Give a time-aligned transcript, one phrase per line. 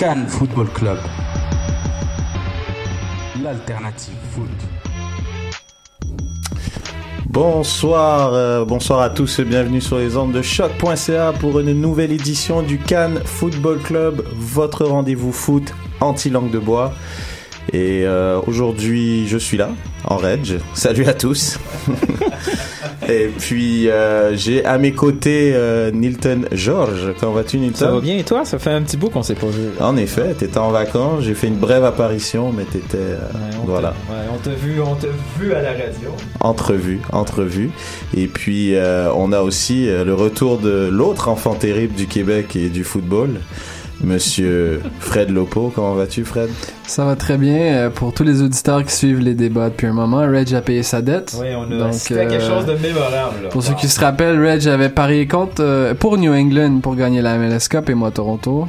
[0.00, 0.96] Cannes Football Club.
[3.42, 4.48] L'alternative foot.
[7.26, 12.12] Bonsoir, euh, bonsoir à tous et bienvenue sur les ondes de choc.ca pour une nouvelle
[12.12, 16.94] édition du Cannes Football Club, votre rendez-vous foot anti-langue de bois.
[17.72, 19.70] Et euh, aujourd'hui, je suis là,
[20.04, 20.58] en reg.
[20.74, 21.58] Salut à tous.
[23.08, 27.14] et puis, euh, j'ai à mes côtés euh, Nilton George.
[27.20, 27.78] Comment vas-tu, Nilton?
[27.78, 28.44] Ça va bien et toi?
[28.44, 29.68] Ça fait un petit bout qu'on s'est pas vu.
[29.80, 31.22] En effet, t'étais en vacances.
[31.22, 32.96] J'ai fait une brève apparition, mais t'étais...
[32.98, 33.90] euh, Ouais, voilà.
[34.10, 35.06] ouais, on t'a vu, on t'a
[35.38, 36.10] vu à la radio.
[36.40, 37.70] Entrevue, entrevue.
[38.16, 42.56] Et puis, euh, on a aussi euh, le retour de l'autre enfant terrible du Québec
[42.56, 43.40] et du football,
[44.02, 45.70] Monsieur Fred Lopo.
[45.74, 46.48] Comment vas-tu, Fred?
[46.86, 47.56] Ça va très bien.
[47.58, 50.82] Euh, Pour tous les auditeurs qui suivent les débats depuis un moment, Reg a payé
[50.82, 51.36] sa dette.
[51.40, 53.42] Oui, on a Donc, quelque euh, chose de mémorable.
[53.44, 53.48] là.
[53.50, 57.20] Pour ceux qui se rappellent, Reg avait parié contre euh, pour New England pour gagner
[57.20, 58.66] la MLS Cup et moi Toronto.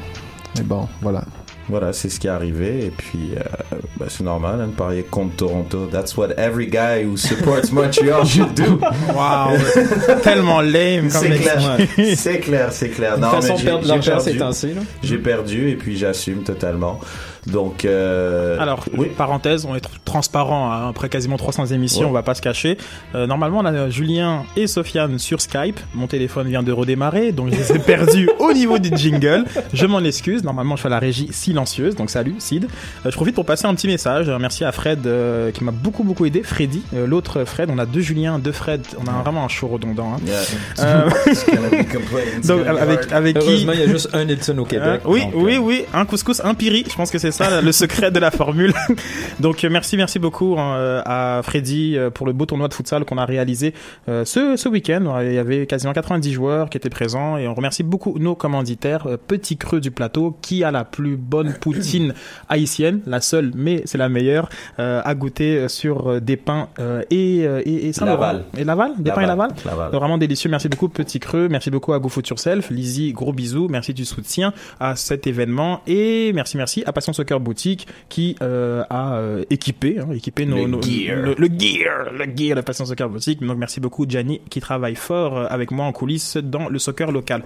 [0.57, 1.23] Mais bon, voilà.
[1.71, 2.85] Voilà, c'est ce qui est arrivé.
[2.87, 5.87] Et puis, euh, bah, c'est normal hein, de parier contre Toronto.
[5.89, 8.77] That's what every guy who supports Montreal should do.
[9.15, 9.57] Wow,
[10.21, 11.77] tellement lame comme C'est clair,
[12.17, 13.15] c'est clair, c'est clair.
[13.15, 14.73] Une Non, façon de perdre de l'argent ces temps-ci.
[15.01, 16.99] J'ai perdu et puis j'assume totalement.
[17.47, 19.07] Donc, euh, Alors, oui.
[19.17, 22.07] parenthèse, on est tr- transparent hein, après quasiment 300 émissions, Ouais.
[22.07, 22.77] on va pas se cacher.
[23.15, 25.79] Euh, normalement, on a Julien et Sofiane sur Skype.
[25.95, 29.45] Mon téléphone vient de redémarrer, donc je les ai perdus au niveau du jingle.
[29.73, 30.43] Je m'en excuse.
[30.43, 32.65] Normalement, je fais la régie silencieuse, donc salut Sid.
[33.05, 34.29] Euh, je profite pour passer un petit message.
[34.29, 36.43] Euh, Merci à Fred euh, qui m'a beaucoup beaucoup aidé.
[36.43, 37.69] Freddy, euh, l'autre Fred.
[37.73, 38.81] On a deux Julien, deux Fred.
[39.03, 40.13] On a vraiment un show redondant.
[40.13, 40.19] hein.
[40.25, 40.85] Yeah.
[40.85, 41.09] Euh,
[42.47, 45.01] donc avec avec qui Heureusement, il y a juste un Nilton au Québec.
[45.05, 46.85] Oui, donc, oui, euh, oui, un couscous, un piri.
[46.89, 48.73] Je pense que c'est ça le secret de la formule.
[49.39, 53.17] Donc merci, merci beaucoup euh, à Freddy euh, pour le beau tournoi de futsal qu'on
[53.17, 53.73] a réalisé
[54.09, 55.19] euh, ce, ce week-end.
[55.21, 59.07] Il y avait quasiment 90 joueurs qui étaient présents et on remercie beaucoup nos commanditaires.
[59.07, 62.13] euh, Petit creux du plateau qui a la plus bonne poutine
[62.49, 64.49] haïtienne, la seule, mais c'est la meilleure
[64.79, 66.67] euh, à goûter sur des pains
[67.09, 67.91] et et, et.
[68.01, 68.43] Laval.
[68.57, 69.51] Et Laval, des pains et Laval.
[69.65, 69.91] Laval.
[69.91, 70.49] Vraiment délicieux.
[70.49, 71.47] Merci beaucoup, Petit Creux.
[71.49, 72.69] Merci beaucoup à Go Food Yourself.
[72.71, 73.67] Lizzie, gros bisous.
[73.69, 75.81] Merci du soutien à cet événement.
[75.87, 80.57] Et merci, merci à Passion Soccer Boutique qui euh, a euh, équipé, hein, équipé nos,
[80.57, 81.17] Le nos- gear.
[81.17, 83.39] le, le gear, le gear de Passion Soccer Boutique.
[83.45, 87.11] Donc merci beaucoup, Gianni, qui travaille fort euh, avec moi en coulisses dans le soccer
[87.11, 87.43] local.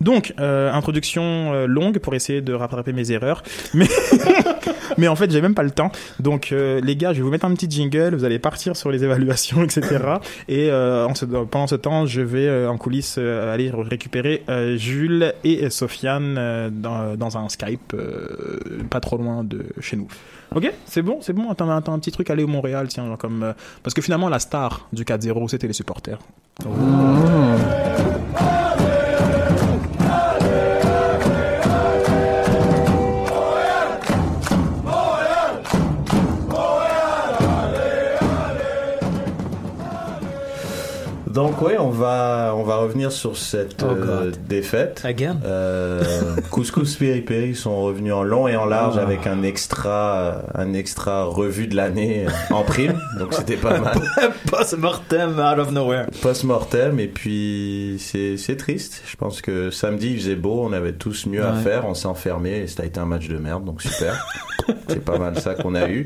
[0.00, 3.42] Donc, introduction longue pour essayer de rattraper mes erreurs.
[3.74, 3.86] Mais
[4.98, 5.90] Mais en fait, j'ai même pas le temps.
[6.20, 8.14] Donc, euh, les gars, je vais vous mettre un petit jingle.
[8.14, 9.98] Vous allez partir sur les évaluations, etc.
[10.48, 11.08] Et euh,
[11.50, 14.42] pendant ce temps, je vais euh, en coulisses aller récupérer
[14.76, 17.96] Jules et Sofiane dans, un Skype
[18.90, 20.08] pas trop loin de chez nous.
[20.54, 21.50] Ok, c'est bon, c'est bon?
[21.50, 24.38] Attends, attends, un petit truc aller au Montréal, tiens, genre comme parce que finalement la
[24.38, 26.18] star du 4-0, c'était les supporters.
[41.32, 45.00] Donc oui, on va on va revenir sur cette Oh, euh, défaite.
[45.04, 45.38] Again?
[45.44, 46.02] Euh,
[46.50, 49.02] Couscous Piri Piri sont revenus en long et en large Ah.
[49.02, 52.98] avec un extra un extra revue de l'année en prime.
[53.18, 53.98] Donc c'était pas mal.
[54.50, 56.06] Post-mortem out of nowhere.
[56.20, 59.02] Post-mortem et puis c'est c'est triste.
[59.06, 62.06] Je pense que samedi il faisait beau, on avait tous mieux à faire, on s'est
[62.08, 64.26] enfermé et ça a été un match de merde donc super.
[64.88, 66.04] c'est pas mal ça qu'on a eu.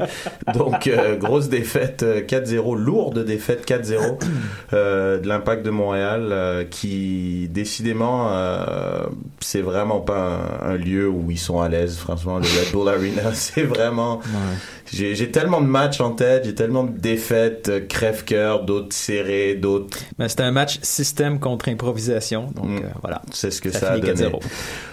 [0.55, 4.19] Donc euh, grosse défaite euh, 4-0, lourde défaite 4-0
[4.73, 9.05] euh, de l'impact de Montréal euh, qui décidément euh,
[9.41, 11.97] c'est vraiment pas un, un lieu où ils sont à l'aise.
[11.97, 14.20] Franchement le Red Bull Arena c'est vraiment
[14.93, 19.55] j'ai j'ai tellement de matchs en tête, j'ai tellement de défaites, euh, crève-cœur, d'autres serrés,
[19.55, 19.99] d'autres.
[20.19, 22.49] Mais c'était un match système contre improvisation.
[22.55, 22.76] Donc Mm.
[22.85, 23.23] euh, voilà.
[23.32, 24.12] C'est ce que Ça ça, a donné.
[24.12, 24.41] 4-0.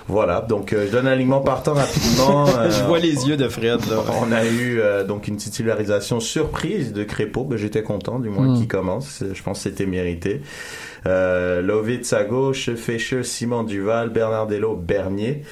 [0.08, 2.48] Voilà, donc euh, je donne un alignement partant rapidement.
[2.58, 4.04] euh, Je vois les yeux de Fred là.
[4.22, 7.44] On a eu euh, donc une titularisation surprise de Crépeau.
[7.46, 8.58] Ben, J'étais content, du moins, Mm.
[8.58, 9.24] qu'il commence.
[9.34, 10.42] Je pense que c'était mérité.
[11.06, 15.44] Euh, Lovitz à gauche, Fischer, Simon Duval, Bernardello, Bernier.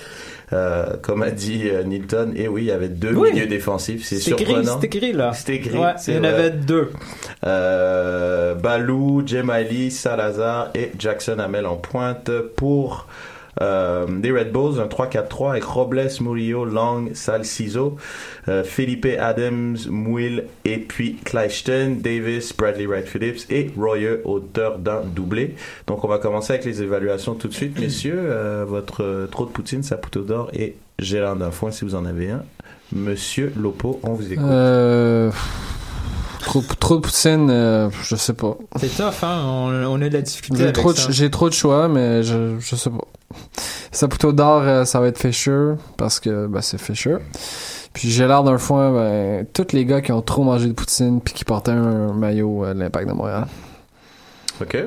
[0.53, 3.31] Euh, comme a dit euh, Nilton, et oui, il y avait deux Oui.
[3.31, 4.03] milieux défensifs.
[4.06, 4.80] C'est surprenant.
[4.81, 5.30] c'est écrit là.
[5.31, 6.92] Ouais, c'est il y en avait deux.
[7.45, 13.07] Euh, Balou, Jemali, Salazar et Jackson Hamel en pointe pour
[13.59, 17.98] euh, des Red Bulls, un 3-4-3 avec Robles, Murillo, Long, Salciso,
[18.48, 25.01] euh, Felipe Adams, Mouil et puis Clijsten, Davis, Bradley Wright Phillips et Royer, auteur d'un
[25.01, 25.56] doublé.
[25.88, 28.19] Donc on va commencer avec les évaluations tout de suite, messieurs.
[28.19, 32.06] Euh, votre euh, trop de poutine, saputo d'or et gélin d'un foin si vous en
[32.06, 32.44] avez un.
[32.94, 34.45] Monsieur Lopo, on vous écoute.
[34.45, 35.31] Euh,
[36.42, 38.57] trop, trop de poutine, euh, je sais pas.
[38.77, 39.42] C'est tough, hein.
[39.45, 41.12] On, on a de la difficulté J'ai avec trop, de, ça.
[41.12, 43.07] j'ai trop de choix, mais je, je sais pas.
[43.92, 47.18] Saputo d'or, euh, ça va être Fisher, parce que ben, c'est Fisher.
[47.94, 51.20] Puis j'ai l'air d'un foin, ben, tous les gars qui ont trop mangé de poutine
[51.20, 53.48] puis qui portaient un maillot euh, de l'Impact de Montréal.
[54.59, 54.77] Ok,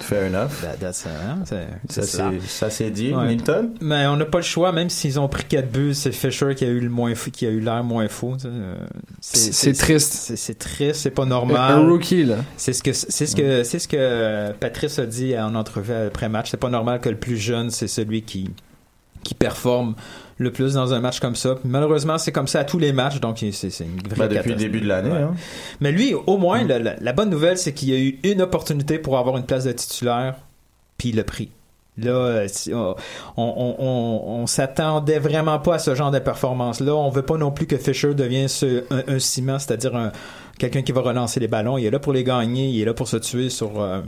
[0.00, 0.50] fair enough.
[0.62, 1.56] That- that's, hein, Ça
[1.88, 2.30] c'est ça.
[2.40, 3.12] c'est ça c'est dit.
[3.12, 3.26] Ouais.
[3.28, 3.74] Milton?
[3.80, 6.64] Mais on n'a pas le choix, même s'ils ont pris 4 buts, c'est Fisher qui
[6.64, 8.36] a eu le moins fou, qui a eu l'air moins fou.
[8.44, 8.76] euh,
[9.20, 10.12] C'est- c'est triste.
[10.12, 11.78] C'est c'est triste, c'est pas Un normal.
[11.88, 12.36] rookie, là.
[12.56, 15.92] C'est ce que c'est ce que c'est ce que euh, Patrice a dit en entrevue
[15.92, 16.50] après match.
[16.50, 18.50] C'est pas normal que le plus jeune c'est celui qui
[19.22, 19.94] qui performe
[20.38, 21.54] le plus dans un match comme ça.
[21.64, 24.56] Malheureusement, c'est comme ça à tous les matchs, donc c'est une vraie Bah, depuis le
[24.56, 25.10] début de l'année.
[25.10, 25.22] Ouais.
[25.22, 25.34] Hein.
[25.80, 28.98] Mais lui, au moins, la, la- la bonne nouvelle, c'est qu'il a eu une opportunité
[28.98, 30.34] pour avoir une place de titulaire,
[30.98, 31.50] puis il l'a pris.
[31.98, 32.96] Là, euh, si- on,
[33.36, 36.94] on, on, on s'attendait vraiment pas à ce genre de performance-là.
[36.94, 40.10] On veut pas non plus que Fisher devienne ce- un, un ciment, c'est-à-dire un-
[40.58, 41.76] quelqu'un qui va relancer les ballons.
[41.78, 44.00] Il est là pour les gagner, il est là pour se tuer sur, euh,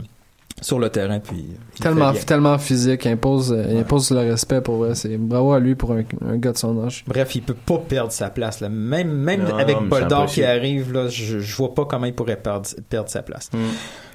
[0.61, 1.19] sur le terrain.
[1.19, 1.45] Puis,
[1.81, 4.95] Tellement, tellement physique, il impose, il impose le respect pour vrai.
[4.95, 7.03] C'est bravo à lui pour un, un gars de son âge.
[7.07, 8.61] Bref, il peut pas perdre sa place.
[8.61, 8.69] Là.
[8.69, 12.37] Même, même Non, avec Boldor qui arrive, là, je, je vois pas comment il pourrait
[12.37, 13.49] perdre, perdre sa place.
[13.53, 13.57] Mm.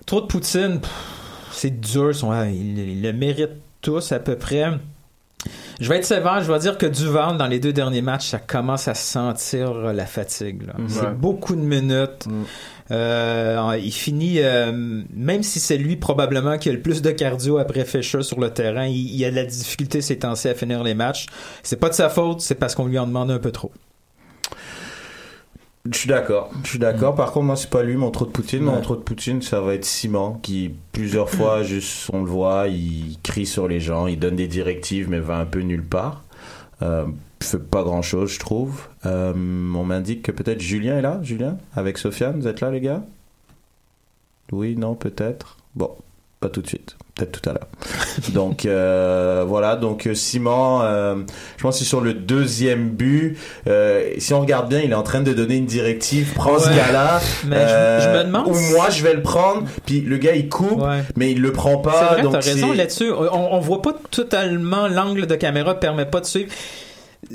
[0.06, 0.80] Trop de Poutine,
[1.52, 2.14] c'est dur.
[2.14, 3.50] Son, ah, il, il le mérite
[3.82, 4.64] tous à peu près.
[5.80, 8.38] Je vais être sévère, je vais dire que Duval, dans les deux derniers matchs, ça
[8.38, 10.64] commence à sentir euh, la fatigue.
[10.78, 10.88] Mhm.
[10.88, 11.12] C'est Ouais.
[11.16, 12.26] beaucoup de minutes.
[12.26, 12.42] Mm.
[12.90, 17.58] Euh, il finit, euh, même si c'est lui probablement qui a le plus de cardio
[17.58, 20.82] après Fischer sur le terrain, il, il a de la difficulté ces temps-ci à finir
[20.82, 21.26] les matchs.
[21.62, 23.70] C'est pas de sa faute, c'est parce qu'on lui en demande un peu trop.
[25.90, 26.50] Je suis d'accord.
[26.62, 27.14] Je suis d'accord.
[27.14, 28.60] Par contre, moi, c'est pas lui mon trop de Poutine.
[28.62, 28.82] Mon Ouais.
[28.82, 33.16] trop de Poutine, ça va être Simon qui plusieurs fois, juste, on le voit, il
[33.22, 36.22] crie sur les gens, il donne des directives, mais va un peu nulle part.
[36.82, 37.06] Euh,
[37.48, 38.82] fait pas grand chose, je trouve.
[39.06, 41.18] Euh, on m'indique que peut-être Julien est là.
[41.22, 43.02] Julien, avec Sofiane, vous êtes là, les gars?
[44.52, 45.56] Oui, non, peut-être.
[45.74, 45.90] Bon,
[46.40, 46.96] pas tout de suite.
[47.14, 47.68] Peut-être tout à l'heure.
[48.34, 49.76] donc euh, voilà.
[49.76, 51.16] Donc euh, Simon, euh,
[51.56, 53.36] je pense que sur le deuxième but.
[53.66, 56.32] Euh, si on regarde bien, il est en train de donner une directive.
[56.34, 57.20] Prends ce gars-là.
[57.46, 58.48] Mais je- euh, je, me demande.
[58.48, 59.66] Ou moi, je vais le prendre.
[59.86, 61.02] Puis le gars, il coupe, Ouais.
[61.16, 62.14] mais il le prend pas.
[62.14, 63.12] vrai, donc t'as raison là-dessus.
[63.12, 66.50] On, on voit pas totalement l'angle de caméra permet pas de suivre.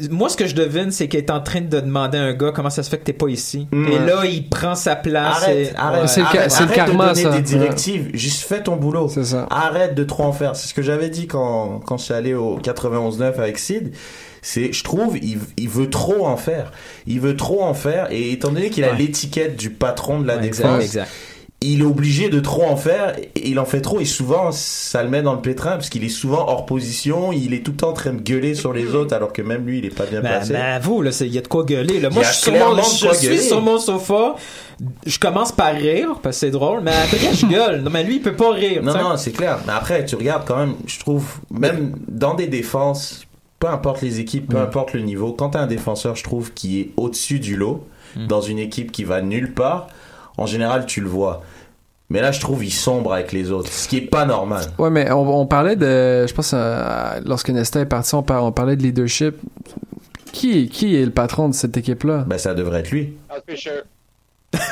[0.10, 2.52] Moi, ce que je devine, c'est qu'il est en train de demander à un gars
[2.54, 3.68] comment ça se fait que t'es pas ici.
[3.72, 5.44] Mm, Et là, il prend sa place.
[5.44, 6.08] Arrête, et- arrête, Ouais.
[6.08, 7.32] C'est le ca- arrête, c'est le arrête karma, de donner ça.
[7.38, 8.10] des directives.
[8.14, 9.08] Juste fais ton boulot.
[9.08, 9.48] C'est ça.
[9.50, 10.56] Arrête de trop en faire.
[10.56, 13.94] C'est ce que j'avais dit quand, quand je suis allé au 91-9 avec Sid.
[14.42, 16.72] C'est, je trouve, il, il veut trop en faire.
[17.08, 18.98] Il veut trop en faire, et étant donné qu'il a Ouais.
[18.98, 21.12] l'étiquette du patron de la Ouais, exact, défense, exact.
[21.74, 25.04] Il est obligé de trop en faire et il en fait trop et souvent ça
[25.04, 27.78] le met dans le pétrin parce qu'il est souvent hors position il est tout le
[27.78, 30.06] temps en train de gueuler sur les autres alors que même lui il est pas
[30.06, 32.00] bien Ben, placé ben, vous, là, il y a de quoi gueuler.
[32.00, 32.10] Là.
[32.10, 34.36] Moi, je suis, sur mon, je suis sur sofa.
[35.06, 37.82] Je commence par rire, parce que c'est drôle, mais après, je gueule.
[37.82, 38.84] Non, mais lui, il peut pas rire.
[38.84, 42.48] non non c'est clair mais après tu regardes quand même je trouve même dans des
[42.48, 43.26] défenses
[43.60, 46.80] peu importe les équipes peu importe le niveau quand t'as un défenseur je trouve qui
[46.80, 47.88] est au-dessus du lot
[48.28, 49.88] dans une équipe qui va nulle part
[50.38, 51.44] en général tu le vois
[52.10, 54.90] mais là je trouve il sombre avec les autres ce qui est pas normal Ouais,
[54.90, 56.26] mais on, on parlait de.
[56.28, 59.36] Je pense, euh, lorsque Nesta est parti, on, par- on parlait de leadership.
[60.32, 62.26] Qui, qui est le patron de cette équipe-là?
[62.28, 63.82] ben ça devrait être lui Al Fisher.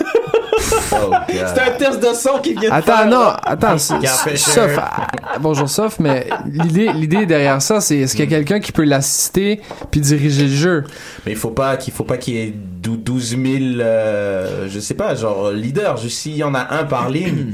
[0.95, 1.11] Oh.
[1.27, 5.07] C'est un test de son qui vient de Attends, faire, non, attends, Sof, ah,
[5.39, 8.83] bonjour Sof, mais l'idée, l'idée derrière ça, c'est est-ce qu'il y a quelqu'un qui peut
[8.83, 9.59] l'assister
[9.91, 10.83] puis diriger le jeu?
[11.25, 13.41] Mais il faut pas qu'il faut pas qu'il y ait dou- 12 000,
[13.79, 15.97] euh, je sais pas, genre leader.
[15.97, 17.53] Je- S'il y en a un par ligne,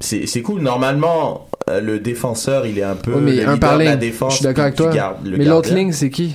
[0.00, 0.60] c'est c'est cool.
[0.60, 3.90] Normalement, euh, le défenseur, il est un peu mais le un leader par de la
[3.92, 4.32] ligne, défense.
[4.32, 4.90] je suis d'accord avec toi.
[5.24, 6.34] Mais l'autre ligne, c'est qui?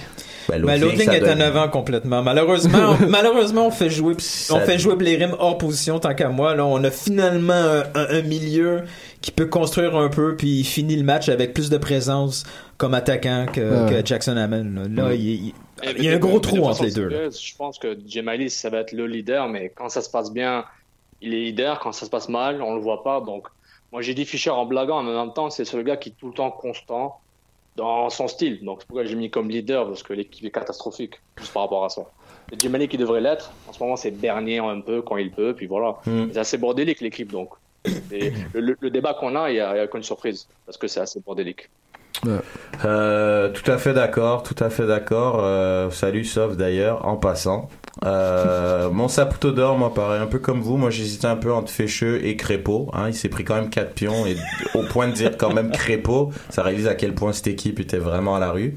[0.50, 2.22] Ben, l'autre ligne est à être- 9 ans complètement.
[2.24, 6.30] Malheureusement, on, malheureusement, on fait jouer, on Ça- fait jouer Blérim hors position tant qu'à
[6.30, 6.56] moi.
[6.56, 8.84] Là, on a finalement un, un- un milieu
[9.22, 12.44] qui peut construire un peu puis il finit le match avec plus de présence
[12.78, 14.02] comme attaquant que, Ouais.
[14.02, 14.88] que Jackson Hammond.
[14.96, 15.54] Là, Là, il, il-
[15.84, 17.10] Mais il y a un gros trou entre les deux.
[17.10, 20.66] Je pense que Jemali, ça va être le leader, mais quand ça se passe bien,
[21.22, 21.80] il est leader.
[21.80, 23.22] Quand ça se passe mal, on le voit pas.
[23.22, 23.48] Donc,
[23.92, 26.14] moi, j'ai dit Fischer en blaguant, mais en même temps, c'est ce gars qui est
[26.20, 27.20] tout le temps constant
[27.76, 28.64] dans son style.
[28.64, 31.86] Donc, c'est pourquoi j'ai mis comme leader, parce que l'équipe est catastrophique, juste par rapport
[31.86, 32.04] à ça.
[32.52, 35.54] Et Jemali qui devrait l'être, en ce moment, c'est Bernier un peu quand il peut,
[35.54, 35.98] puis voilà.
[36.06, 36.28] Hmm.
[36.32, 37.50] C'est assez bordélique, l'équipe, donc.
[38.12, 40.88] Et le débat qu'on a, il y a, il y a qu'une surprise, parce que
[40.88, 41.70] c'est assez bordélique.
[42.86, 45.40] Euh, tout à fait d'accord, tout à fait d'accord.
[45.42, 47.70] Euh, salut, sauf d'ailleurs, en passant.
[48.06, 50.78] Euh, mon Saputo d'or, moi, pareil, un peu comme vous.
[50.78, 52.90] Moi, j'hésitais un peu entre Fécheux et Crépeau.
[52.94, 54.38] Hein, il s'est pris quand même quatre pions et
[54.76, 57.98] au point de dire quand même Crépeau, ça réalise à quel point cette équipe était
[57.98, 58.76] vraiment à la rue.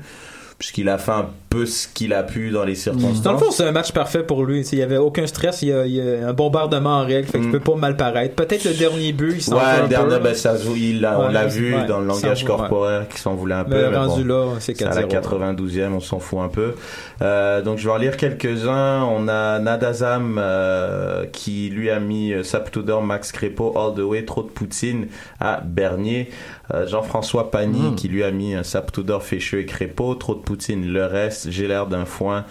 [0.59, 3.23] Puisqu'il a fait un peu ce qu'il a pu dans les circonstances.
[3.23, 4.63] Dans le fond, c'est un match parfait pour lui.
[4.73, 7.27] Il y avait aucun stress, il y a, il y a un bombardement en règle,
[7.29, 7.53] fait qu'il Mm.
[7.53, 8.35] peut pas mal paraître.
[8.35, 10.23] Peut-être le dernier but, il s'en fout Ouais, un le dernier, peu.
[10.23, 13.35] ben, ça, se- il l'a- on l'a vu ouais, dans le langage corporel qui s'en
[13.35, 13.91] voulait un Mais peu.
[13.91, 14.29] mais rendu bon.
[14.29, 15.09] là, c'est à la 4-0.
[15.09, 16.75] 92e, on s'en fout un peu.
[17.21, 19.03] Euh, donc je vais en lire quelques-uns.
[19.05, 24.25] On a Nadazam euh, qui lui a mis euh, Saptodor, Max Crépeau, All the Way,
[24.25, 25.07] trop de Poutine
[25.41, 26.31] à Bernier.
[26.75, 27.95] Euh, Jean-François Pagny Mm.
[27.97, 31.67] qui lui a mis un Saptodor, Fécheux et Crépeau, trop de Poutine, le reste, j'ai
[31.67, 32.45] l'air d'un foin.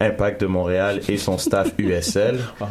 [0.00, 2.40] Impact de Montréal et son staff USL.
[2.60, 2.66] Oh.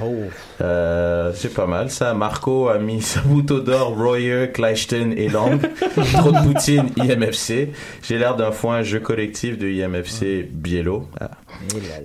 [0.59, 2.13] Euh, c'est pas mal ça.
[2.13, 5.61] Marco a mis Sabutodor, Royer, Kleisten et Lang.
[6.13, 7.69] Trop de Poutine, IMFC.
[8.01, 11.07] J'ai l'air d'un foin jeu collectif de IMFC Biello.
[11.21, 11.31] Ah.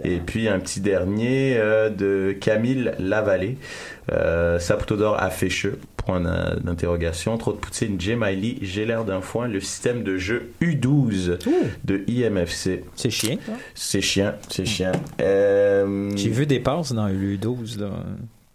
[0.04, 3.58] Et puis un petit dernier euh, de Camille Lavallée.
[4.12, 5.80] Euh, Saputodor a Fécheux.
[6.08, 7.36] Point d'in- d'interrogation.
[7.36, 8.16] Trop de Poutine, J.
[8.16, 8.56] Miley.
[8.62, 9.46] J'ai l'air d'un foin.
[9.46, 11.36] Le système de jeu U12
[11.84, 12.82] de IMFC.
[12.96, 13.36] C'est chiant.
[13.74, 14.92] C'est chiant, c'est chiant.
[15.20, 17.78] Euh, J'ai vu des passes dans U12.
[17.78, 17.90] Là.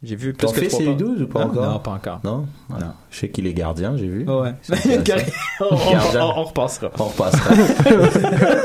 [0.02, 0.98] J'ai vu plus Ton que fils trois est passes.
[1.02, 1.72] U12 ou pas Non, encore?
[1.74, 2.20] Non, pas encore.
[2.24, 2.78] Non, Non.
[3.12, 4.26] Je sais qu'il est gardien, j'ai vu.
[4.28, 4.54] Ouais.
[5.62, 6.90] On, on- on- repassera.
[6.98, 7.54] On repassera.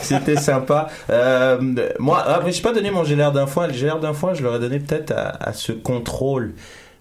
[0.00, 0.88] C'était sympa.
[1.10, 1.58] Euh,
[1.98, 3.66] moi, après, j'ai pas donné mon GLR d'un foin.
[3.68, 6.54] Le GLR d'un foin, je l'aurais donné peut-être à, à ce contrôle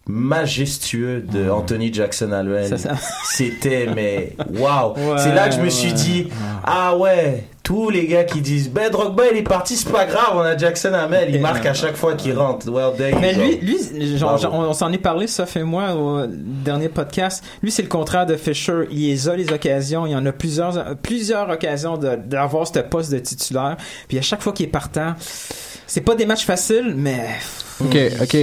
[0.10, 2.76] majestueux de Anthony Jackson Allen.
[3.24, 4.94] C'était, mais waouh!
[4.96, 6.28] Ouais, c'est là que je me suis dit,
[6.64, 10.32] ah ouais, tous les gars qui disent, ben Drogba il est parti, c'est pas grave,
[10.34, 12.68] on a Jackson Hamel, il marque à chaque fois qu'il rentre.
[12.72, 14.42] Well, Mais lui, lui genre, Bravo.
[14.44, 17.44] genre, on, on s'en est parlé, ça fait moi, au dernier podcast.
[17.62, 18.86] Lui, c'est le contraire de Fisher.
[18.92, 20.08] Il les a les occasions.
[20.08, 23.78] Il y en a plusieurs, plusieurs occasions de- d'avoir ce poste de titulaire.
[24.08, 25.14] Puis à chaque fois qu'il est partant,
[25.86, 27.28] c'est pas des matchs faciles, mais.
[27.82, 28.38] Ok, ok.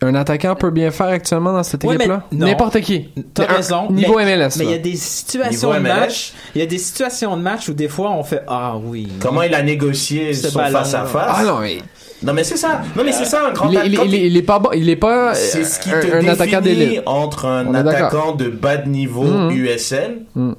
[0.00, 2.24] Un attaquant peut bien faire actuellement dans cette équipe-là?
[2.32, 3.10] N'importe qui.
[3.34, 3.90] T'as Un- raison.
[3.90, 4.56] Niveau mais, MLS.
[4.58, 6.32] Mais il y a des situations de match.
[6.54, 9.08] Il y a des situations de match où des fois on fait Ah oui.
[9.20, 11.78] Comment il a négocié son ballon, face à face Ah non, mais
[12.22, 12.80] Non mais c'est ça.
[12.96, 14.02] Non mais c'est ça un grand il, il, attaquant.
[14.06, 14.70] il est- il est pas bon.
[14.74, 17.02] Il est pas C'est ce qui te un, un attaquant définit d'élite.
[17.06, 19.50] entre un On attaquant de bas de niveau Mhm.
[19.52, 20.54] USL Mhm.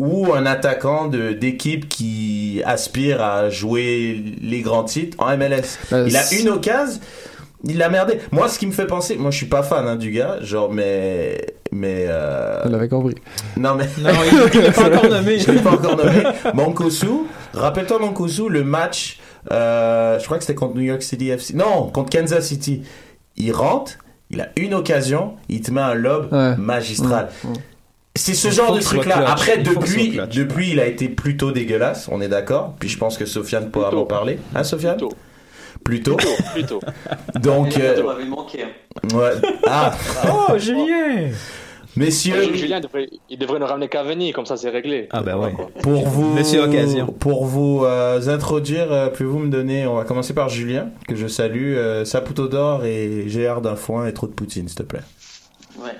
[0.00, 5.78] ou un attaquant de d'équipe qui aspire à jouer les grands titres en MLS.
[5.90, 6.98] Ben, il a une occasion,
[7.64, 8.18] il l'a merdé.
[8.32, 10.72] Moi, ce qui me fait penser, moi, je suis pas fan hein, du gars, genre,
[10.72, 13.14] mais mais euh, l'avez compris.
[13.56, 15.38] non mais Non, il il est pas encore nommé.
[15.40, 16.22] je l'ai pas encore nommé.
[16.54, 17.06] Mankosu,
[17.54, 19.18] rappelle-toi Mankosu, le match,
[19.50, 21.54] euh, je crois que c'était contre New York City FC.
[21.54, 22.82] Non, contre Kansas City.
[23.36, 23.92] Il rentre,
[24.30, 26.56] il a une occasion, il te met un lob Ouais.
[26.56, 27.28] magistral.
[28.14, 29.24] C'est ce Il genre de truc-là.
[29.30, 32.74] Après, Il depuis, depuis, il a été plutôt dégueulasse, on est d'accord.
[32.78, 34.38] Puis je pense que Sofiane pourra m'en parler.
[34.54, 34.98] Hein, Sofiane?
[34.98, 35.14] Plutôt.
[35.84, 36.16] Plutôt.
[37.40, 38.62] Donc, Ça euh, m'avait manqué.
[38.64, 39.16] hein.
[39.16, 39.32] ouais.
[39.66, 39.92] Ah,
[40.50, 41.30] Oh, Julien!
[41.96, 45.08] messieurs, Julien, il devrait, il devrait nous ramener Cavani, comme ça c'est réglé.
[45.10, 45.52] Ah ben ouais.
[45.82, 47.06] pour vous, Monsieur Occasion.
[47.06, 51.26] pour vous euh, introduire, euh, pouvez-vous me donner, on va commencer par Julien, que je
[51.26, 55.02] salue, euh, Saputo d'or et Gérard d'un foin et trop de poutine, s'il te plaît.
[55.78, 55.90] Ouais.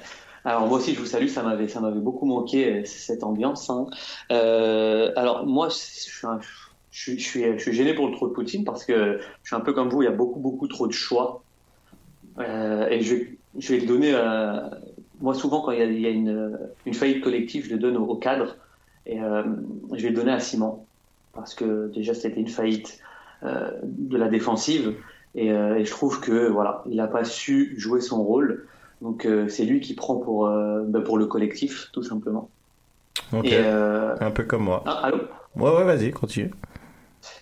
[0.45, 3.71] Alors moi aussi je vous salue, ça m'avait ça m'avait beaucoup manqué euh, cette ambiance.
[3.71, 3.87] hein.
[4.33, 6.49] Euh, alors moi je suis, un- je,
[6.93, 9.61] je, suis, je suis gêné pour le trop de Poutine parce que je suis un
[9.61, 11.43] peu comme vous, il y a beaucoup beaucoup trop de choix.
[12.39, 13.17] Euh, et je,
[13.59, 14.71] je vais le donner à...
[15.21, 17.79] Moi souvent quand il y a, il y a une, une faillite collective, je le
[17.79, 18.57] donne au, au cadre
[19.07, 19.43] et euh,
[19.93, 20.85] je vais le donner à Simon
[21.33, 23.01] parce que déjà c'était une faillite
[23.43, 24.95] euh, de la défensive
[25.35, 28.67] et, euh, et je trouve que voilà il n'a pas su jouer son rôle.
[29.01, 32.49] Donc euh, c'est lui qui prend pour, euh, bah, pour le collectif, tout simplement.
[33.43, 34.85] Et, euh, Un peu comme moi.
[34.87, 35.19] ah, allô?
[35.57, 36.53] Ouais, ouais, vas-y, continue.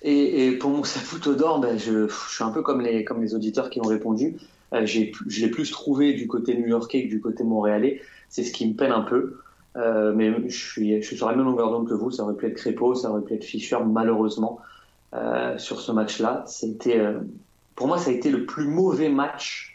[0.02, 3.70] Et, pour mon Saputo d'or, ben, je, suis un peu comme les, comme les auditeurs
[3.70, 4.36] qui ont répondu.
[4.72, 8.00] Euh, j'ai, je l'ai plus trouvé du côté new-yorkais que du côté montréalais.
[8.28, 9.40] C'est ce qui me peine un peu.
[9.76, 12.10] Euh, mais je suis, je suis sur la même longueur d'onde que vous.
[12.10, 14.60] Ça aurait pu être Crépeau, ça aurait pu être Fischer, malheureusement,
[15.14, 16.44] euh, sur ce match-là.
[16.46, 17.20] C'était, euh,
[17.76, 19.66] pour moi, ça a été le plus mauvais match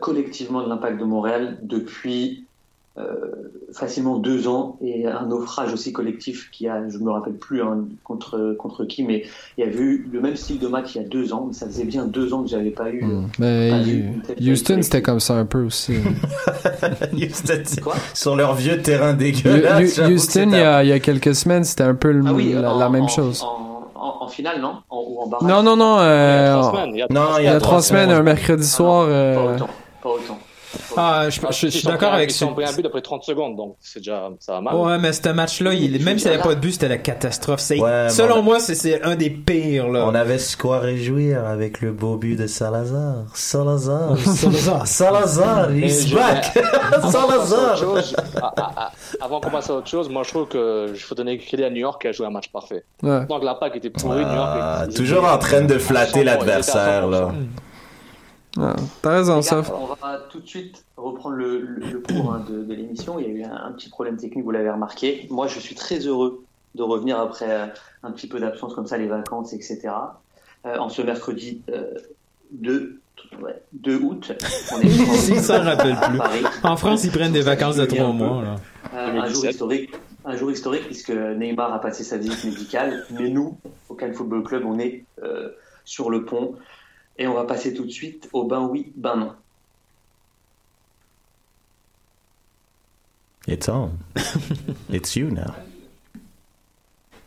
[0.00, 2.45] collectivement de l'impact de Montréal depuis
[3.72, 7.84] facilement deux ans et un naufrage aussi collectif qui a, je me rappelle plus hein,
[8.04, 9.24] contre contre qui, mais
[9.58, 11.52] il y avait eu le même style de match il y a deux ans, mais
[11.52, 13.04] ça faisait bien deux ans que j'avais pas eu.
[13.04, 15.94] euh, Mais pas une telle Houston, c'était comme ça un peu aussi.
[17.12, 17.94] Houston, Quoi?
[18.14, 19.98] sur leur vieux terrain dégueulasse.
[19.98, 22.52] Houston, il y, a, il y a quelques semaines, c'était un peu le- Ah oui,
[22.54, 23.44] la, en- la même en- chose.
[23.98, 24.74] En, finale, non?
[24.90, 25.48] En, Ou en barrage?
[25.48, 25.98] Non, non, non.
[26.00, 26.60] euh,
[26.92, 29.06] il y a Non, trois il il y a trois semaines, un mercredi Pas soir.
[29.08, 29.68] euh, autant.
[30.02, 30.38] Pas autant.
[30.96, 32.46] Ah, je, je- je Ils suis d'accord avec Ils ça.
[32.46, 34.74] sont pris un but après 30 secondes, donc c'est déjà, ça va mal.
[34.74, 36.98] Ouais, mais ce match-là, il- Je même s'il n'y avait pas de but, c'était la
[36.98, 37.60] catastrophe.
[37.60, 39.88] C'est- Ouais, mais selon a- moi, c'est- c'est un des pires.
[39.88, 40.04] Là.
[40.06, 43.24] On avait ce quoi réjouir avec le beau but de Salazar.
[43.34, 46.56] Salazar, Salazar, Salazar, he's je- back.
[46.92, 47.76] Avant qu'on passe à autre Salazar.
[47.76, 50.98] chose, ah, ah, ah, avant qu'on passe à autre chose, moi je trouve que il
[50.98, 52.84] faut donner crédit à New York qui a joué un match parfait.
[53.02, 53.24] Ouais.
[53.26, 54.32] Donc l'impact était pourri, New York.
[54.60, 57.32] Ah, ils- toujours ils- en train de flatter à 100%, l'adversaire, ils là.
[58.56, 58.60] 100%.
[58.60, 59.62] Ouais, T'as raison, ça.
[59.74, 63.18] on va tout de suite reprendre le, le, le cours hein, de, de l'émission.
[63.18, 65.26] Il y a eu un, un petit problème technique, vous l'avez remarqué.
[65.30, 67.66] Moi, je suis très heureux de revenir après euh,
[68.02, 69.88] un petit peu d'absence comme ça, les vacances, etc.
[70.66, 71.94] Euh, en ce mercredi euh,
[72.52, 73.00] 2,
[73.40, 74.32] ouais, 2 août,
[74.72, 74.84] on est
[75.28, 76.18] Il s'en rappelle à plus.
[76.18, 76.44] Paris.
[76.62, 78.42] En France, ils prennent des vacances de trois mois.
[78.42, 78.56] Là.
[78.94, 79.50] Euh, un jour 2017.
[79.52, 79.90] historique,
[80.24, 84.42] un jour historique puisque Neymar a passé sa visite médicale, mais nous, au Cannes Football
[84.42, 85.50] Club, on est euh,
[85.84, 86.54] sur le pont
[87.18, 89.34] et on va passer tout de suite au ben oui, ben non.
[93.48, 93.90] It's on.
[94.90, 95.54] It's you now.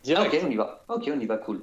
[0.06, 0.84] Ok, on y va.
[0.90, 1.62] Ok, on y va, cool.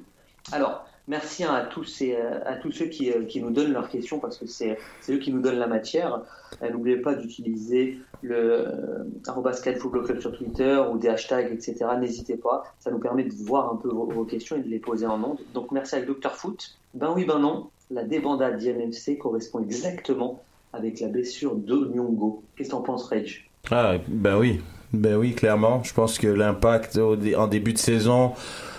[0.52, 3.88] Alors, merci à tous et euh, à tous ceux qui, euh, qui nous donnent leurs
[3.88, 6.22] questions parce que c'est eux qui nous donnent la matière.
[6.62, 11.76] Euh, N'oubliez pas d'utiliser le euh, Club sur Twitter ou des hashtags, etc.
[11.98, 12.64] N'hésitez pas.
[12.78, 15.40] Ça nous permet de voir un peu vos, questions et de les poser en ondes.
[15.54, 16.76] Donc, merci à Dr Foot.
[16.94, 17.70] Ben oui, ben non.
[17.90, 20.42] La débandade d'IMMC correspond exactement
[20.72, 22.42] avec la blessure d'Onyongo.
[22.56, 23.44] Qu'est-ce que t'en penses, Reg?
[23.70, 24.60] Ah, ben oui.
[24.92, 25.82] Ben oui, clairement.
[25.82, 28.32] Je pense que l'impact en début de saison,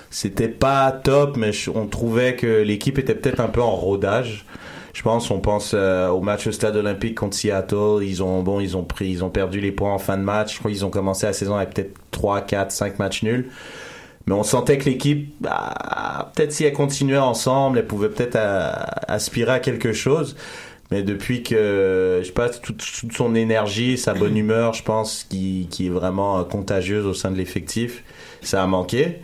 [0.09, 4.45] c'était pas top, mais je- on trouvait que l'équipe était peut-être un peu en rodage.
[4.93, 7.99] Je pense, on pense euh, au match au stade olympique contre Seattle.
[8.01, 10.53] Ils ont, bon, ils ont pris, ils ont perdu les points en fin de match.
[10.55, 13.49] Je crois qu'ils ont commencé la saison avec peut-être 3, 4, 5 matchs nuls.
[14.25, 18.71] Mais on sentait que l'équipe, bah, peut-être si elle continuait ensemble, elle pouvait peut-être euh,
[19.07, 20.35] aspirer à quelque chose.
[20.89, 25.25] Mais depuis que, je sais pas, toute, toute son énergie, sa bonne humeur, je pense,
[25.29, 28.03] qui, qui est vraiment contagieuse au sein de l'effectif,
[28.41, 29.19] ça a manqué.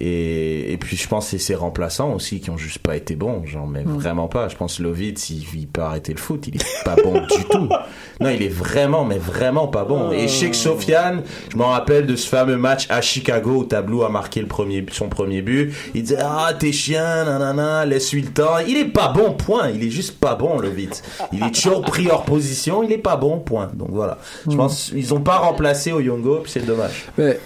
[0.00, 3.16] Et, et puis je pense que c'est ses remplaçants aussi qui ont juste pas été
[3.16, 3.96] bons, genre mais Mm.
[3.98, 4.48] vraiment pas.
[4.48, 7.68] Je pense Lovitz, il, il peut arrêter le foot, il est pas bon du tout.
[8.20, 10.10] Non, il est vraiment, mais vraiment pas bon.
[10.10, 13.64] Et je sais que Sofiane, je m'en rappelle de ce fameux match à Chicago où
[13.64, 15.72] Tableau a marqué le premier, son premier but.
[15.94, 18.58] Il disait ah t'es chien, nanana, laisse-lui le temps.
[18.66, 19.70] Il est pas bon, point.
[19.70, 21.00] Il est juste pas bon Lovitz.
[21.32, 23.70] Il est toujours pris hors position, il est pas bon, point.
[23.74, 24.18] Donc voilà.
[24.48, 24.56] Je Mm.
[24.56, 27.06] pense ils ont pas remplacé Oyongo, puis c'est dommage.
[27.18, 27.38] Mais,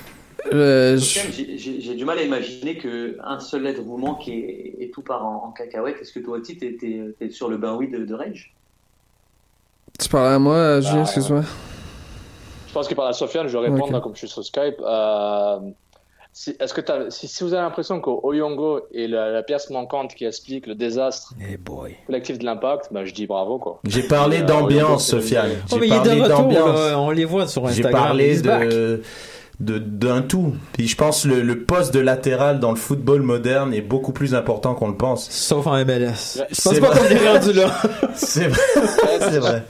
[0.53, 4.91] euh, j'ai- J'ai j'ai du mal à imaginer qu'un seul être vous manque et, et
[4.91, 5.97] tout part en, en cacahuète.
[6.01, 6.77] Est-ce que toi aussi, t'es
[7.21, 8.55] es, sur le bain oui de, de Rage?
[10.01, 11.43] Tu parles à moi, euh, Julien, Bah, excuse-moi.
[12.69, 14.77] Je pense qu'il parle à Sofiane, je vais répondre là, comme je suis sur Skype.
[14.81, 15.59] Euh,
[16.33, 20.25] si, est-ce que si, si vous avez l'impression qu'Oyongo est la, la pièce manquante qui
[20.25, 21.35] explique le désastre
[22.07, 23.81] collectif de l'impact, bah, je dis bravo quoi.
[23.87, 25.51] J'ai parlé Euh, d'ambiance, Oyongo, Sofiane.
[25.65, 26.79] Oh, J'ai mais il est parlé d'ambiance.
[26.91, 26.99] là.
[26.99, 28.03] On les voit sur J'ai Instagram.
[28.03, 28.69] parlé back.
[28.71, 29.03] de de-
[29.63, 30.55] d'un tout.
[30.73, 34.35] Puis je pense le, le poste de latéral dans le football moderne est beaucoup plus
[34.35, 35.31] important qu'on le pense.
[35.31, 35.87] Sauf en MLS.
[35.87, 36.15] Ouais.
[36.15, 37.09] Je pense C'est pas vrai.
[37.09, 37.71] qu'on est rendu là.
[38.15, 38.61] C'est vrai.
[39.21, 39.63] C'est vrai.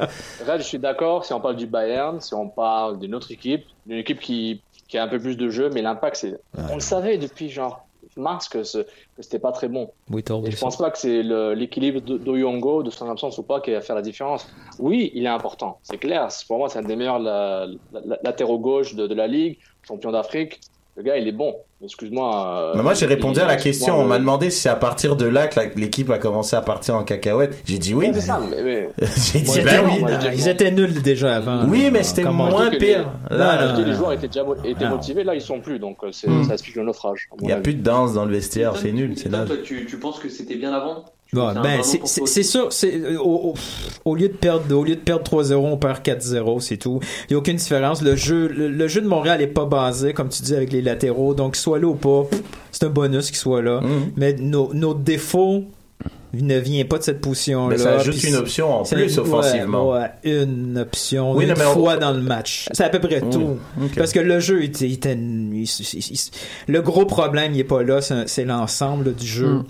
[0.46, 1.24] Red, je suis d'accord.
[1.24, 4.98] Si on parle du Bayern, si on parle d'une autre équipe, d'une équipe qui, qui
[4.98, 6.40] a un peu plus de jeu, mais l'impact, c'est.
[6.70, 9.90] On le savait depuis genre mars que, ce, que c'était pas très bon.
[10.10, 13.60] Oui, Et je pense pas que c'est l'équilibre de- d'Oyongo, de son absence ou pas,
[13.62, 14.46] qui va faire la différence.
[14.78, 16.28] Oui, il est important, c'est clair.
[16.46, 19.56] Pour moi, c'est un des meilleurs la- la- la- latéraux gauche de, de la ligue,
[19.92, 20.60] champion d'Afrique.
[20.96, 21.54] Le gars, il est bon.
[21.82, 22.72] Excuse-moi.
[22.76, 23.98] euh, moi, j'ai répondu à la question.
[23.98, 26.96] On m'a demandé si c'est à partir de là que l'équipe a commencé à partir
[26.96, 27.62] en cacahuète.
[27.64, 28.08] J'ai dit oui.
[28.08, 30.00] Ouais, c'est ça, mais- mais- J'ai dit Ils ben étaient- oui.
[30.00, 31.64] moi, Ils étaient nuls déjà avant.
[31.66, 33.08] Oui, mais c'était Comment- moins pire.
[33.30, 34.90] Les, Là, les joueurs étaient déjà mo- étaient Non.
[34.90, 36.44] motivés, là ils sont plus, donc euh, Hmm.
[36.44, 37.28] ça explique le naufrage.
[37.40, 37.62] Il y a avis.
[37.62, 39.30] plus de danse dans le vestiaire, c'est nul, c'est
[39.64, 41.06] tu, tu penses que c'était bien avant?
[41.34, 43.54] Ouais, ben, c'est- euh, au, au-
[44.04, 47.00] au lieu de perdre, au lieu de perdre 3-0, on perd 4-0, c'est tout.
[47.28, 48.02] Il y a aucune différence.
[48.02, 50.82] Le jeu, le, le jeu de Montréal est pas basé, comme tu dis, avec les
[50.82, 51.32] latéraux.
[51.32, 52.24] Donc, soit là ou pas,
[52.70, 53.80] c'est un bonus qu'il soit là.
[53.80, 54.12] Mhm.
[54.16, 55.64] Mais nos, nos défauts
[56.34, 57.78] ne vient pas de cette position-là.
[57.78, 59.90] Ça ajoute une option en plus offensivement.
[59.90, 62.68] Ouais, une option, Oui, une non, mais on- fois dans le match.
[62.72, 63.56] C'est à peu près tout.
[63.96, 65.64] Parce que le jeu, était, il
[66.68, 69.46] le gros problème, il est pas là, c'est c'est l'ensemble du jeu.
[69.48, 69.64] Mm.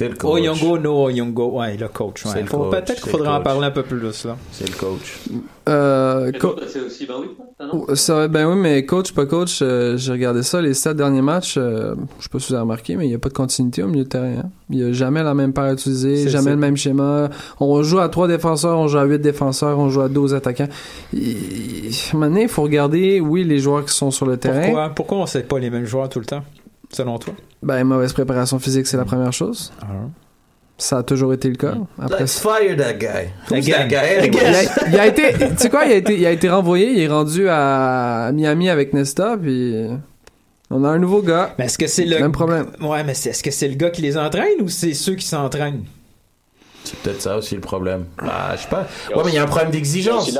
[0.00, 0.30] C'est le coach.
[0.32, 1.58] Oyongo, no Oyongo.
[1.58, 2.24] Ouais, le coach.
[2.24, 2.30] ouais.
[2.32, 4.34] C'est le Faut- coach, Peut-être qu'il faudrait en parler un peu plus, là.
[4.50, 5.18] C'est le coach.
[5.68, 7.84] Euh, co- c'est aussi ben oui, toi, non?
[7.86, 11.20] Oh, ça, ben oui, mais coach, pas coach, euh, j'ai regardé ça, les sept derniers
[11.20, 13.34] matchs, euh, je sais pas si vous avez remarqué, mais il n'y a pas de
[13.34, 14.36] continuité au milieu de terrain.
[14.38, 14.48] hein.
[14.70, 16.50] Il n'y a jamais la même paire utilisée, jamais ça.
[16.52, 17.28] le même schéma.
[17.60, 20.68] On joue à trois défenseurs, on joue à huit défenseurs, on joue à 12 attaquants.
[21.12, 24.62] Il- donné, il faut regarder, oui, les joueurs qui sont sur le terrain.
[24.62, 26.42] Pourquoi, pourquoi on sait pas les mêmes joueurs tout le temps,
[26.90, 27.34] selon toi?
[27.62, 29.72] Ben, mauvaise préparation physique, c'est la première chose.
[30.78, 31.74] Ça a toujours été le cas.
[32.00, 33.28] Après, Let's fire that guy.
[33.50, 33.96] Who's that guy
[34.32, 36.90] il a, il a été, tu sais quoi, il a été, il a été renvoyé,
[36.92, 39.74] il est rendu à Miami avec Nesta, puis
[40.70, 41.54] on a un nouveau gars.
[41.58, 42.18] Mais est-ce que c'est le.
[42.18, 42.68] Même problème.
[42.80, 45.26] Ouais, mais c'est- est-ce que c'est le gars qui les entraîne ou c'est ceux qui
[45.26, 45.84] s'entraînent?
[46.84, 48.06] C'est peut-être ça aussi le problème.
[48.16, 48.86] Bah, je sais pas.
[49.14, 50.30] Ouais, mais il y a un problème d'exigence.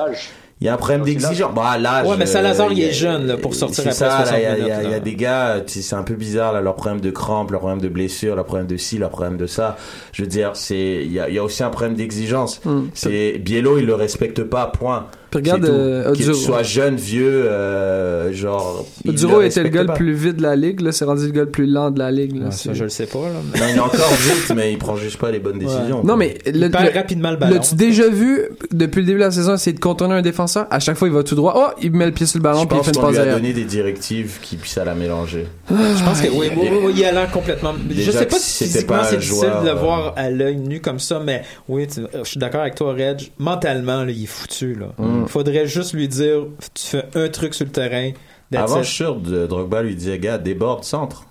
[0.61, 1.55] Il y a un problème d'exigence.
[1.55, 2.07] Bah, l'âge.
[2.07, 4.43] Ouais, mais Salazar, il est jeune, là, pour sortir c'est après ça, là, 60 il
[4.43, 5.01] y a- il y, a- minutes, il y a là.
[5.01, 7.81] des gars, tu sais, c'est un peu bizarre, là, leur problème de crampes, leur problème
[7.81, 9.79] de blessures, leur problème de ci, leur problème de ça.
[10.13, 12.61] Je veux dire, c'est, il y a, il y a aussi un problème d'exigence.
[12.67, 12.89] Hmm.
[12.93, 15.07] C'est, Biello, il le respecte pas, point.
[15.31, 16.39] Puis regarde, euh, Qu'il Oduro.
[16.45, 18.85] soit jeune, vieux, euh, genre.
[19.05, 21.27] il Duro le était le gars le plus vite de la ligue, là, c'est rendu
[21.27, 22.37] le gars le plus lent de la ligue.
[22.37, 23.61] Là, Ouais, ça, je le sais pas, là.
[23.61, 26.03] Non, il est encore vite, mais il prend juste pas les bonnes décisions.
[26.05, 27.55] Non, mais le, Il perd le- rapidement le ballon.
[27.55, 30.67] l'as-tu déjà vu depuis le début de la saison essayer de contourner un défenseur?
[30.71, 31.55] À chaque fois, il va tout droit.
[31.57, 33.37] Oh, il met le pied sur le ballon je puis il fait une passe derrière.
[33.37, 35.47] donné des directives qui puissent à la mélanger.
[35.71, 37.73] Je pense que oui, oui, oui, oui, il a l'air complètement.
[37.89, 40.29] je Déjà sais pas que si physiquement pas c'est difficile de le euh, voir à
[40.31, 43.31] l'œil nu comme ça, mais oui, je suis d'accord avec toi, Reg.
[43.39, 44.75] Mentalement, là, il est foutu.
[44.75, 44.87] Là.
[45.21, 45.25] Mm.
[45.25, 48.11] Il faudrait juste lui dire tu fais un truc sur le terrain.
[48.55, 51.27] Avant, je suis sûr, de- Drogba lui disait, gars, déborde, centre.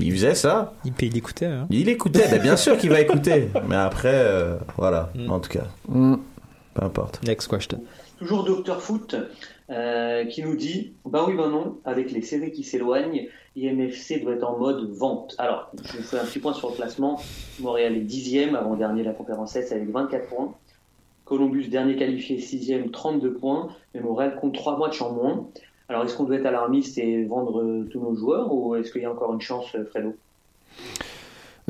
[0.00, 0.74] Il faisait ça.
[0.84, 1.46] Il, puis il écoutait.
[1.46, 1.66] Hein.
[1.70, 3.48] Il écoutait, ben, bien sûr qu'il va écouter.
[3.68, 5.30] Mais après, euh, voilà, Mm.
[5.30, 6.16] en tout cas, Mm.
[6.74, 7.20] peu importe.
[7.26, 7.82] Next question.
[8.18, 9.14] Toujours Docteur Foot
[9.70, 14.34] euh, qui nous dit bah oui, ben non, avec les séries qui s'éloignent, IMFC doit
[14.34, 15.34] être en mode vente.
[15.38, 17.20] Alors, je vous fais un petit point sur le classement.
[17.60, 20.52] Montréal est dixième, avant-dernier de la conférence S avec 24 points.
[21.28, 23.68] Columbus, dernier qualifié, sixième, 32 points.
[23.94, 25.46] Mais Montréal compte trois matchs en moins.
[25.90, 29.02] Alors, est-ce qu'on doit être alarmiste et vendre euh, tous nos joueurs ou est-ce qu'il
[29.02, 30.14] y a encore une chance, euh, Fredo?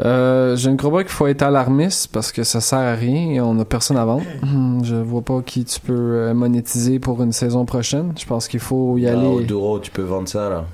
[0.05, 3.31] Euh, je ne crois pas qu'il faut être alarmiste parce que ça sert à rien
[3.33, 4.23] et on a personne à vendre.
[4.85, 8.13] Je vois pas qui tu peux euh, monétiser pour une saison prochaine.
[8.17, 9.27] Je pense qu'il faut y Ah, aller.
[9.27, 10.65] au Douro, tu peux vendre ça, là.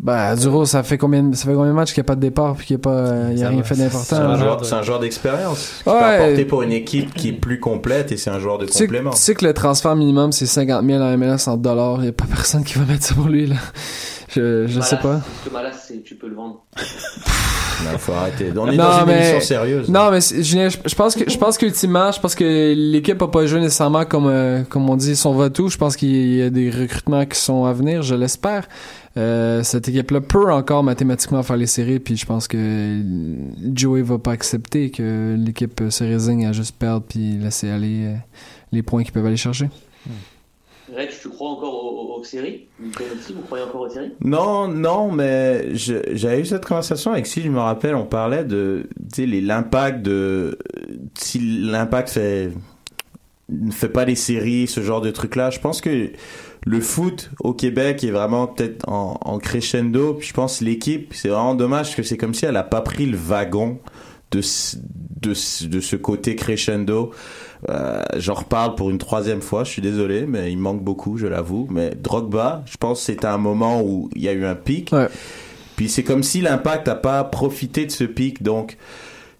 [0.00, 2.20] Ben, Duro, ça fait combien, ça fait combien de matchs qu'il n'y a pas de
[2.20, 4.04] départ puis qu'il n'y a pas, il y a Ça rien va, fait d'important.
[4.04, 4.38] C'est un, Ouais.
[4.38, 5.70] joueur, c'est un joueur d'expérience.
[5.84, 5.94] Qui Ouais.
[5.98, 8.72] peut apporter pour une équipe qui est plus complète et c'est un joueur de Tu
[8.72, 9.10] sais, complément.
[9.10, 11.98] tu sais que le transfert minimum c'est 50 000 en MLS en dollars.
[11.98, 13.56] Il n'y a pas personne qui va mettre ça pour lui, là.
[14.34, 15.20] Je, je sais pas.
[15.44, 16.64] Ce Malas, c'est- tu peux le vendre.
[17.92, 18.50] Il faut arrêter.
[18.56, 19.88] On est Non, dans une mais- émission sérieuse.
[19.90, 23.28] Non, mais Julien, je, je pense que je pense qu'ultimement, je pense que l'équipe a
[23.28, 25.68] pas joué nécessairement comme euh, comme on dit son va-tout.
[25.68, 28.68] Je pense qu'il y a des recrutements qui sont à venir, je l'espère.
[29.16, 33.00] Euh, cette équipe-là peut encore mathématiquement faire les séries, puis je pense que
[33.74, 38.14] Joey va pas accepter que l'équipe se résigne à juste perdre puis laisser aller euh,
[38.72, 39.68] les points qu'ils peuvent aller chercher.
[40.94, 41.73] Reg, tu crois encore
[42.24, 44.12] aux, séries vous croyez encore aux séries?
[44.20, 48.88] Non, non, mais j'avais eu cette conversation avec si je me rappelle, on parlait de
[49.18, 50.58] l'impact de
[51.14, 55.50] si l'impact ne fait pas les séries, ce genre de trucs là.
[55.50, 56.10] Je pense que
[56.66, 60.14] le foot au Québec est vraiment peut-être en, en crescendo.
[60.14, 63.06] Puis je pense l'équipe, c'est vraiment dommage que c'est comme si elle a pas pris
[63.06, 63.78] le wagon
[64.30, 67.12] de ce côté crescendo.
[67.70, 71.26] Euh, J'en reparle pour une troisième fois, je suis désolé, mais il manque beaucoup, je
[71.26, 71.66] l'avoue.
[71.70, 74.90] Mais Drogba, je pense que c'était un moment où il y a eu un pic.
[75.76, 78.42] Puis c'est comme si l'impact n'a pas profité de ce pic.
[78.42, 78.76] Donc,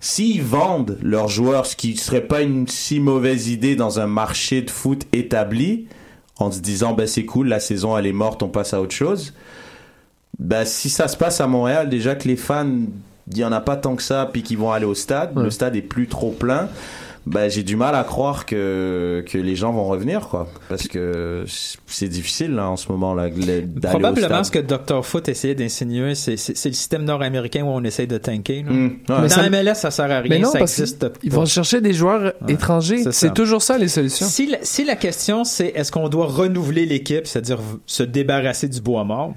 [0.01, 4.63] s'ils vendent leurs joueurs, ce qui serait pas une si mauvaise idée dans un marché
[4.63, 5.87] de foot établi,
[6.39, 8.95] en se disant, ben c'est cool, la saison elle est morte, on passe à autre
[8.95, 9.33] chose.
[10.41, 12.67] Ben, si ça se passe à Montréal, déjà que les fans,
[13.31, 15.51] il y en a pas tant que ça, puis qu'ils vont aller au stade, le
[15.51, 16.69] stade est plus trop plein.
[17.27, 20.47] Ben, j'ai du mal à croire que, que les gens vont revenir, quoi.
[20.69, 21.45] Parce que
[21.87, 24.45] c'est difficile, là, en ce moment, là, d'aller au Probablement stade.
[24.45, 25.05] ce que Dr.
[25.07, 28.63] Foot essayait d'insinuer, c'est le système nord-américain où on essaye de tanker.
[28.63, 28.71] là.
[28.73, 28.97] Hmm, ouais.
[29.09, 31.47] Dans Mais ça- MLS, ça sert à rien, Mais non, ça parce existe qu'ils vont
[31.47, 33.05] chercher des joueurs étrangers.
[33.11, 34.27] c'est toujours ça, les solutions.
[34.27, 38.81] Si la, si la question c'est est-ce qu'on doit renouveler l'équipe, c'est-à-dire se débarrasser du
[38.83, 39.33] bois mort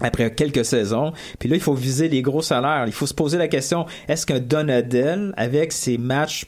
[0.00, 2.84] après quelques saisons, puis là il faut viser les gros salaires.
[2.86, 6.46] Il faut se poser la question est-ce qu'un Donadel avec ses matchs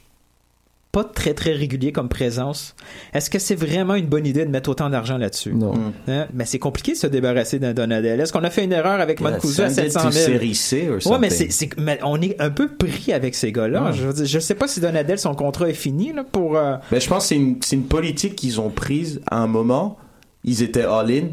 [0.94, 2.76] pas très très réguliers comme présence,
[3.12, 5.52] est-ce que c'est vraiment une bonne idée de mettre autant d'argent là-dessus?
[5.52, 5.74] Non.
[6.06, 6.26] Hein?
[6.32, 8.20] Mais c'est compliqué de se débarrasser d'un Donadel.
[8.20, 10.26] Est-ce qu'on a fait une erreur avec Yeah, Mancuso à send it 700 to 000
[10.26, 11.68] Série C or Ouais, mais c'est,
[12.04, 13.90] on est un peu pris avec ces gars-là.
[13.92, 16.56] Je, veux dire, je sais pas si Donadel son contrat est fini là, pour.
[16.56, 19.48] euh, Ben, je pense que c'est une, c'est une politique qu'ils ont prise à un
[19.48, 19.98] moment.
[20.44, 21.24] Ils étaient all-in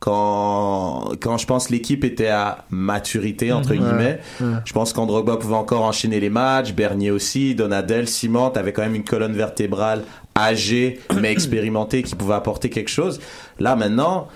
[0.00, 3.78] quand, quand je pense l'équipe était à maturité, entre Mhm.
[3.78, 4.20] guillemets.
[4.40, 4.52] Ouais, ouais.
[4.64, 8.94] Je pense qu'Androgba pouvait encore enchaîner les matchs, Bernier aussi, Donadel, Simon, t'avais quand même
[8.94, 10.04] une colonne vertébrale
[10.38, 13.20] âgée, mais expérimentée, qui pouvait apporter quelque chose.
[13.58, 14.28] Là, maintenant,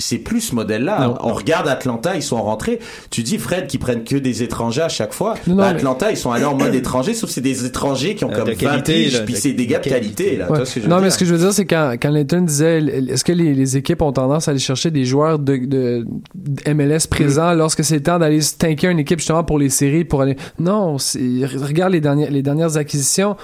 [0.00, 1.14] c'est plus ce modèle-là.
[1.22, 2.78] On regarde Atlanta, ils sont rentrés.
[3.10, 5.34] Tu dis, Fred, qu'ils prennent que des étrangers à chaque fois.
[5.46, 8.14] Non, Bah, mais- Atlanta, ils sont allés en mode étranger, sauf que c'est des étrangers
[8.14, 10.46] qui ont Euh, comme de 20 qualité, piges, puis c'est des gars de qualité, là.
[10.46, 10.56] Tu Ouais.
[10.58, 11.04] vois ce que je veux non, dire?
[11.04, 13.76] mais ce que je veux dire, c'est quand, quand Layton disait, est-ce que les, les
[13.76, 17.96] équipes ont tendance à aller chercher des joueurs de, de, de MLS présents lorsque c'est
[17.96, 20.36] le temps d'aller tanker une équipe justement pour les séries, pour aller.
[20.58, 23.36] Non, c'est- regarde les dernières, les dernières acquisitions.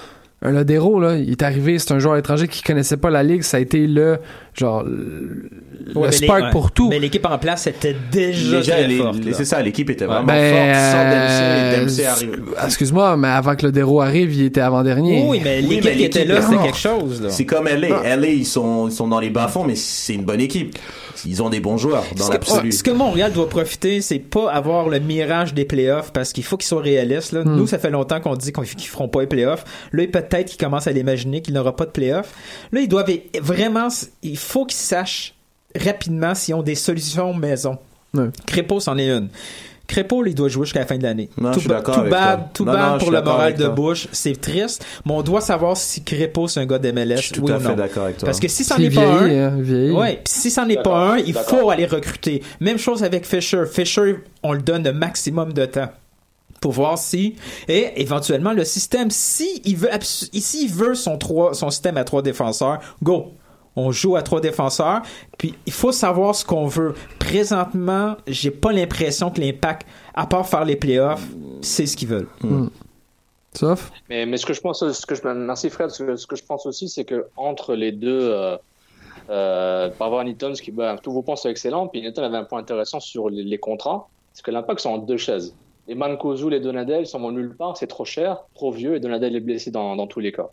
[0.42, 3.42] Un Lodero, là, il est arrivé, c'est un joueur étranger qui connaissait pas la ligue,
[3.42, 4.18] ça a été le,
[4.58, 5.50] genre, le,
[5.86, 6.88] le Ouais, mais spark les- pour tout.
[6.88, 9.18] Mais l'équipe en place était déjà, Déjà, très les- forte.
[9.32, 12.64] c'est ça, l'équipe était vraiment Ben, forte sans Dempsey, euh, Dempsey.
[12.64, 15.24] Excuse-moi, mais avant que Lodero arrive, il était avant-dernier.
[15.28, 16.66] Oui, mais Oui, l'équipe mais qui était l'équipe là, est c'était forte.
[16.66, 17.26] quelque chose.
[17.30, 18.16] C'est comme LA.
[18.16, 20.76] LA, ils sont, ils sont dans les bas-fonds, mais c'est une bonne équipe.
[21.24, 22.72] Ils ont des bons joueurs, dans Ce que, l'absolu.
[22.72, 26.56] ce que Montréal doit profiter, c'est pas avoir le mirage des playoffs parce qu'il faut
[26.58, 27.32] qu'ils soient réalistes.
[27.32, 27.42] Là.
[27.42, 27.56] Hmm.
[27.56, 29.64] Nous, ça fait longtemps qu'on dit qu'on- qu'ils feront pas les playoffs.
[29.92, 32.32] Là, peut-être qu'ils commencent à l'imaginer qu'il n'aura pas de playoffs.
[32.70, 33.88] Là, ils doivent vraiment,
[34.22, 35.34] il faut qu'ils sachent
[35.78, 37.78] rapidement s'ils ont des solutions maison.
[38.14, 38.28] Ouais.
[38.46, 39.28] Crépeau, c'en est une.
[39.94, 41.28] Là, il doit jouer jusqu'à la fin de l'année.
[41.40, 42.48] Non, je Tout, suis ba- d'accord tout avec bad, toi.
[42.54, 43.68] tout Non, bad non, je pour le moral de.
[43.68, 44.08] Bush.
[44.10, 47.16] C'est triste, mais on doit savoir si Crépeau, c'est un gars d'MLS.
[47.18, 47.74] Je suis tout oui à ou fait non.
[47.76, 48.26] d'accord avec toi.
[48.26, 49.92] Parce que si c'en est pas un, hein.
[49.94, 52.42] Ouais, si c'en est pas un, il faut aller recruter.
[52.60, 53.62] Même chose avec Fisher.
[53.70, 55.90] Fisher, on le donne le maximum de temps
[56.60, 57.36] pour voir si
[57.68, 59.90] et éventuellement le système si il veut
[60.32, 63.26] il veut son trois son système à trois défenseurs, go.
[63.76, 65.02] On joue à trois défenseurs,
[65.36, 66.94] puis il faut savoir ce qu'on veut.
[67.18, 71.26] Présentement, j'ai pas l'impression que l'impact, à part faire les playoffs,
[71.60, 72.28] c'est ce qu'ils veulent.
[73.52, 73.90] Sauf.
[74.08, 76.36] Mais, mais ce que je pense, ce que je, merci Fred, ce que, ce que
[76.36, 78.56] je pense aussi, c'est que entre les deux, euh,
[79.30, 82.24] euh, par rapport à Newton, ce qui, bah, tous vos points sont excellents, puis Newton
[82.24, 85.54] avait un point intéressant sur les, les contrats, c'est que l'impact sont en deux chaises.
[85.88, 89.00] Les Mankozu, les Donadel, ils sont vont nulle part, c'est trop cher, trop vieux, et
[89.00, 90.48] Donadel est blessé dans, dans tous les cas.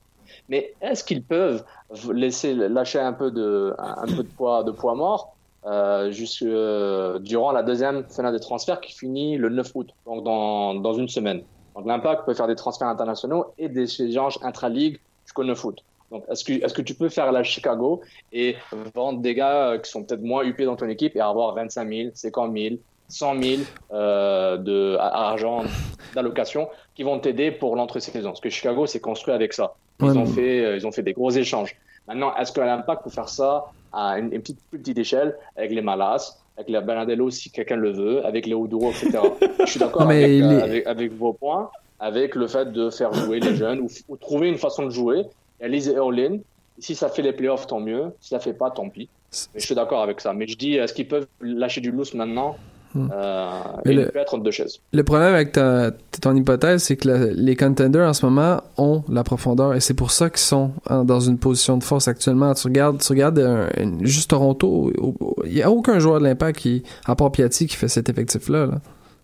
[0.50, 1.64] Mais est-ce qu'ils peuvent
[2.12, 7.52] laisser lâcher un peu de, un, peu de poids, de poids mort euh, euh, durant
[7.52, 11.44] la deuxième fenêtre de transfert qui finit le 9 août, donc dans, dans une semaine.
[11.76, 15.84] Donc l'impact peut faire des transferts internationaux et des échanges intra-ligue jusqu'au 9 août.
[16.12, 18.56] Donc est-ce que, est-ce que tu peux faire la Chicago et
[18.94, 21.90] vendre des gars euh, qui sont peut-être moins huppés dans ton équipe et avoir 25
[21.90, 22.76] 000, 50 000,
[23.10, 23.62] 100 000
[23.92, 25.64] euh, de argent
[26.16, 28.30] d'allocation qui vont t'aider pour l'entre-saison.
[28.30, 29.74] Parce que Chicago s'est construit avec ça.
[30.00, 31.76] Ils Ouais, ont fait, euh, ils ont fait des gros échanges.
[32.08, 35.72] Maintenant, est-ce que l'impact peut faire ça à une, une petite, plus petite échelle avec
[35.72, 39.20] les Malas, avec les Bernardello si quelqu'un le veut, avec les Oduro, etc.
[39.60, 43.14] Je suis d'accord avec, euh, les- avec, avec vos points, avec le fait de faire
[43.14, 45.24] jouer les jeunes ou, ou trouver une façon de jouer.
[45.62, 46.40] Et Alice all-in.
[46.80, 48.12] Si ça fait les playoffs, tant mieux.
[48.20, 49.08] Si ça fait pas, tant pis.
[49.54, 50.34] Mais je suis d'accord avec ça.
[50.34, 52.56] Mais je dis, est-ce qu'ils peuvent lâcher du loose maintenant?
[52.96, 53.08] Hmm.
[53.12, 53.50] euh,
[53.86, 54.80] Mais et le- chaises.
[55.04, 59.24] Problème avec ta, ton hypothèse, c'est que la- les contenders en ce moment ont la
[59.24, 62.54] profondeur et c'est pour ça qu'ils sont en- dans une position de force actuellement.
[62.54, 64.92] Tu regardes, tu regardes un- un- juste Toronto,
[65.46, 68.66] il n'y a aucun joueur de l'impact qui, à part Piatti, qui fait cet effectif-là.
[68.68, 68.74] là.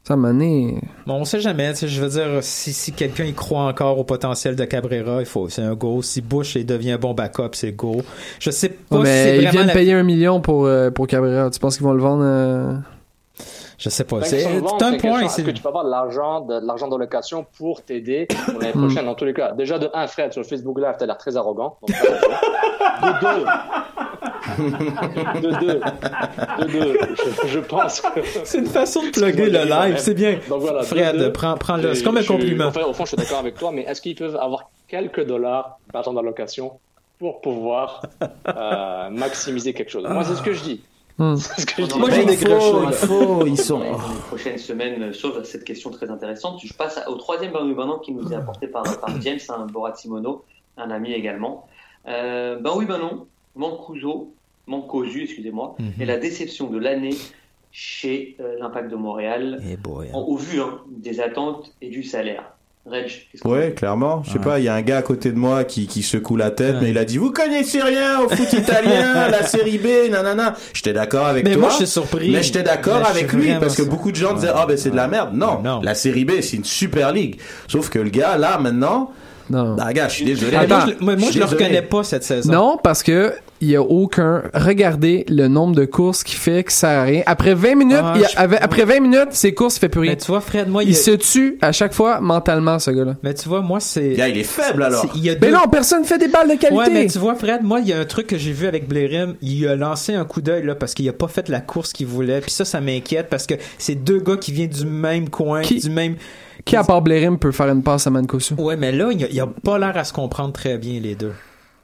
[0.08, 0.82] Ça m'a né.
[1.05, 1.73] Bon, on sait jamais.
[1.75, 5.49] Je veux dire, si, si quelqu'un y croit encore au potentiel de Cabrera, il faut,
[5.49, 6.01] c'est un go.
[6.01, 7.97] Si Bush il devient un bon backup, c'est go.
[8.39, 10.89] Je sais pas Ouais, si c'est mais ils viennent la- payer un million pour, euh,
[10.89, 11.49] pour Cabrera.
[11.51, 12.73] Tu penses qu'ils vont le vendre euh,
[13.80, 14.18] Je sais pas.
[14.18, 15.22] Une C'est de un point.
[15.22, 18.74] Est-ce que tu peux avoir de l'argent, de, de l'argent d'allocation pour t'aider pour l'année
[18.76, 18.86] Hmm.
[18.86, 21.18] prochaine dans tous les cas Déjà de un, Fred, sur le Facebook Live, t'as l'air
[21.18, 21.78] très arrogant.
[21.82, 21.92] Donc,
[23.02, 23.46] de deux,
[25.42, 25.80] de deux,
[26.60, 27.00] de deux,
[27.44, 28.20] je, je pense que...
[28.44, 30.39] C'est une façon de plugger le live, c'est bien.
[30.50, 31.32] Donc voilà, Fred, de deux.
[31.32, 31.92] prends, prends-le.
[31.92, 32.65] Et C'est comme un compliment.
[32.68, 35.80] Enfin, au fond, je suis d'accord avec toi, mais est-ce qu'ils peuvent avoir quelques dollars
[35.94, 36.74] d'argent d'allocation
[37.20, 38.02] pour pouvoir
[38.48, 40.06] euh, maximiser quelque chose?
[40.10, 40.82] Moi, c'est ce que je dis.
[41.19, 41.36] Hmm.
[41.38, 41.99] C'est ce que je dis.
[41.99, 45.63] Moi, j'ai des faut- il faut, ils sont- Dans les prochaines semaines, euh, sur cette
[45.65, 48.67] question très intéressante, je passe au troisième Ben oui, ben non qui nous est apporté
[48.67, 50.43] par, par James, un Borat Simono,
[50.77, 51.67] un ami également.
[52.08, 54.34] Euh, ben oui, ben non, Mancuso,
[54.67, 55.93] Mancosu, excusez-moi, Mhm.
[55.99, 57.15] est la déception de l'année
[57.71, 62.03] chez euh, l'Impact de Montréal, Eh boy, en- au vu hein, des attentes et du
[62.03, 62.53] salaire.
[62.86, 64.24] Que Ouais, clairement.
[64.26, 66.36] Je sais pas, il y a un gars à côté de moi qui, qui secoue
[66.38, 70.10] la tête, mais il a dit Vous connaissez rien au foot italien, la série B,
[70.10, 70.56] nanana.
[70.74, 71.62] J'étais d'accord avec Mais toi.
[71.62, 72.32] moi, je suis surpris.
[72.32, 74.89] Mais j'étais d'accord Mais avec lui parce que beaucoup de gens disaient Ah, ben c'est
[74.92, 75.32] de la merde.
[75.34, 77.39] Non, la série B, c'est une super ligue.
[77.68, 79.12] Sauf que le gars, là, maintenant.
[79.50, 79.76] Non.
[79.76, 80.58] Bah, gars, je suis désolé.
[80.68, 82.52] Moi, je, moi, je le reconnais pas cette saison.
[82.52, 84.44] Non, parce que il y a aucun.
[84.54, 87.24] Regardez le nombre de courses qu'il fait que ça à rien.
[87.26, 89.90] Après 20 minutes, Ah, il y a- je- après 20 minutes, ses courses, il fait
[89.90, 90.12] plus rien.
[90.12, 92.80] Mais tu vois, Fred, moi, il il y a- se tue à chaque fois mentalement,
[92.80, 93.16] ce gars-là.
[93.24, 94.14] Mais tu vois, moi, c'est.
[94.14, 95.06] Il est faible alors.
[95.16, 96.76] il y a Mais non, personne fait des balles de qualité.
[96.76, 98.88] Ouais, mais tu vois, Fred, moi, il y a un truc que j'ai vu avec
[98.88, 99.36] Blairim.
[99.42, 102.08] Il a lancé un coup d'œil, là, parce qu'il a pas fait la course qu'il
[102.08, 102.40] voulait.
[102.42, 105.80] Puis ça, ça m'inquiète parce que c'est deux gars qui viennent du même coin, Qui-
[105.80, 106.16] du même.
[106.65, 108.54] Qui, à part Blairim, peut faire une passe à Mancosu?
[108.56, 111.15] Ouais, mais là, il a, il a pas l'air à se comprendre très bien, les
[111.15, 111.34] deux.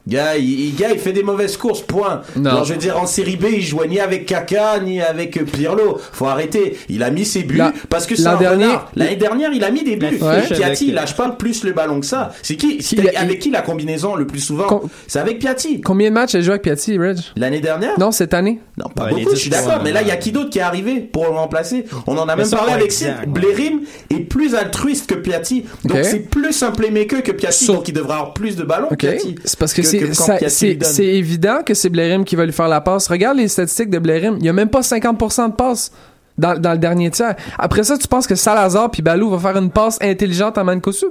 [0.07, 2.21] Gars, il, il- gars, il fait des mauvaises courses, point.
[2.35, 2.51] Non.
[2.51, 5.45] Genre, je veux dire, en série B, il jouait ni avec Kaka, ni avec euh,
[5.45, 5.99] Pirlo.
[6.13, 6.77] Faut arrêter.
[6.89, 8.91] Il a mis ses buts La- parce que c'est un renard.
[8.95, 10.17] L'année dernière, il a mis des buts.
[10.21, 10.41] Ouais.
[10.43, 12.31] Piatti, il lâche pas plus le ballon que ça.
[12.43, 14.67] C'est qui, il- avec qui la combinaison le plus souvent?
[14.67, 15.81] Com- C'est avec Piatti.
[15.81, 17.17] Combien de matchs a joué avec Piatti, Reg?
[17.35, 17.99] L'année dernière?
[17.99, 18.59] Non, cette année?
[18.77, 19.81] Non, pas Ouais, beaucoup, je suis d'accord.
[19.83, 20.19] Mais là, il y a ouais.
[20.19, 21.85] qui d'autre qui est arrivé pour le remplacer?
[22.07, 23.13] On en a Mais même parlé avec Sid.
[23.27, 25.65] Blairim est plus altruiste que Piatti.
[25.83, 27.65] Donc, c'est plus un playmaker que Piatti.
[27.65, 28.89] Sauf- Donc, il devrait avoir plus de ballons.
[28.97, 29.35] Piatti.
[29.43, 33.07] C'est parce que, que- c'est, évident que c'est Blairim qui va lui faire la passe.
[33.07, 34.37] Regarde les statistiques de Blairim.
[34.39, 35.91] Il y a même pas 50% de passes
[36.37, 37.35] dans, dans le dernier tiers.
[37.57, 41.07] Après ça, tu penses que Salazar puis Balou va faire une passe intelligente à Mancosu?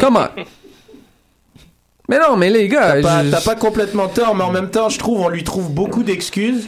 [0.00, 0.28] Comment?
[2.10, 4.68] Mais non, mais les gars, T'as pas, je- t'as pas complètement tort, mais en même
[4.68, 6.66] temps, je trouve, on lui trouve beaucoup d'excuses.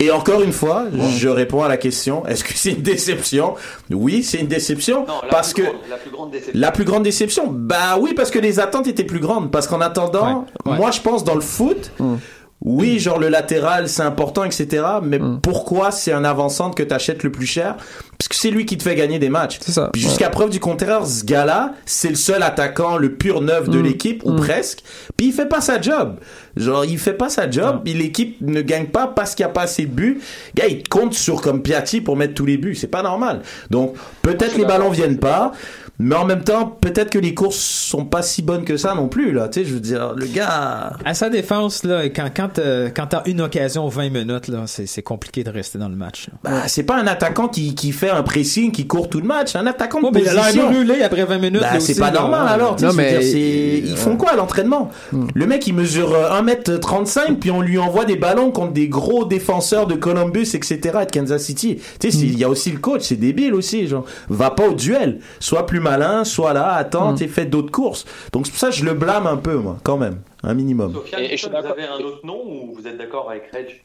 [0.00, 0.84] Et encore une fois,
[1.18, 3.54] je réponds à la question est-ce que c'est une déception?
[3.90, 6.58] Oui, c'est une déception Non, la parce plus que grande- la plus grande déception.
[6.60, 9.50] la plus grande déception, bah oui, parce que les attentes étaient plus grandes.
[9.50, 10.78] Parce qu'en attendant, Ouais, ouais.
[10.78, 11.90] moi, je pense dans le foot.
[11.98, 12.16] Hmm.
[12.64, 14.84] Oui, genre le latéral, c'est important, etc.
[15.02, 15.38] Mais Hmm.
[15.40, 17.76] pourquoi c'est un avant-centre que t'achètes le plus cher?
[18.18, 19.58] Parce que c'est lui qui te fait gagner des matchs.
[19.60, 19.90] C'est ça.
[19.92, 23.78] Puis jusqu'à preuve du contraire, ce gars-là, c'est le seul attaquant, le pur neuf de
[23.78, 23.82] Mm.
[23.84, 24.36] l'équipe, ou Mm.
[24.40, 24.80] presque.
[25.16, 26.16] Puis il fait pas sa job.
[26.56, 29.52] Genre, il fait pas sa job, puis l'équipe ne gagne pas parce qu'il y a
[29.52, 30.20] pas assez de buts.
[30.56, 32.74] Gars, il compte sur comme Piatti pour mettre tous les buts.
[32.74, 33.42] C'est pas normal.
[33.70, 35.52] Donc, peut-être les ballons viennent pas,
[35.98, 39.08] mais en même temps, peut-être que les courses sont pas si bonnes que ça non
[39.08, 39.48] plus, là.
[39.48, 40.92] Tu sais, je veux dire, le gars...
[41.04, 44.64] À sa défense, là, quand, quand, euh, quand t'as une occasion aux 20 minutes, là,
[44.66, 46.28] c'est, c'est compliqué de rester dans le match.
[46.28, 46.50] là.
[46.50, 49.56] Bah, c'est pas un attaquant qui, qui fait un pressing, qui court tout le match.
[49.56, 50.70] Un attaquant de Ouais, mais il a position.
[50.70, 51.60] brûlé après 20 minutes.
[51.62, 52.20] Bah, c'est pas là.
[52.20, 52.72] normal alors.
[52.72, 54.90] Non, je veux mais- dire, ils font quoi à l'entraînement?
[55.34, 59.24] Le mec il mesure euh, 1m35 puis on lui envoie des ballons contre des gros
[59.24, 60.78] défenseurs de Columbus etc.
[61.02, 61.76] et de Kansas City.
[62.00, 63.86] Tu sais, c'est- il y a aussi le coach, c'est débile aussi.
[63.86, 68.04] Genre, va pas au duel, sois plus malin, sois là, attends et fais d'autres courses.
[68.32, 70.92] Donc c'est pour ça que je le blâme un peu moi, quand même, un minimum.
[70.94, 71.72] Sofiane, Et- et je suis vous d'accord.
[71.72, 73.82] avez un autre nom ou vous êtes d'accord avec Reg?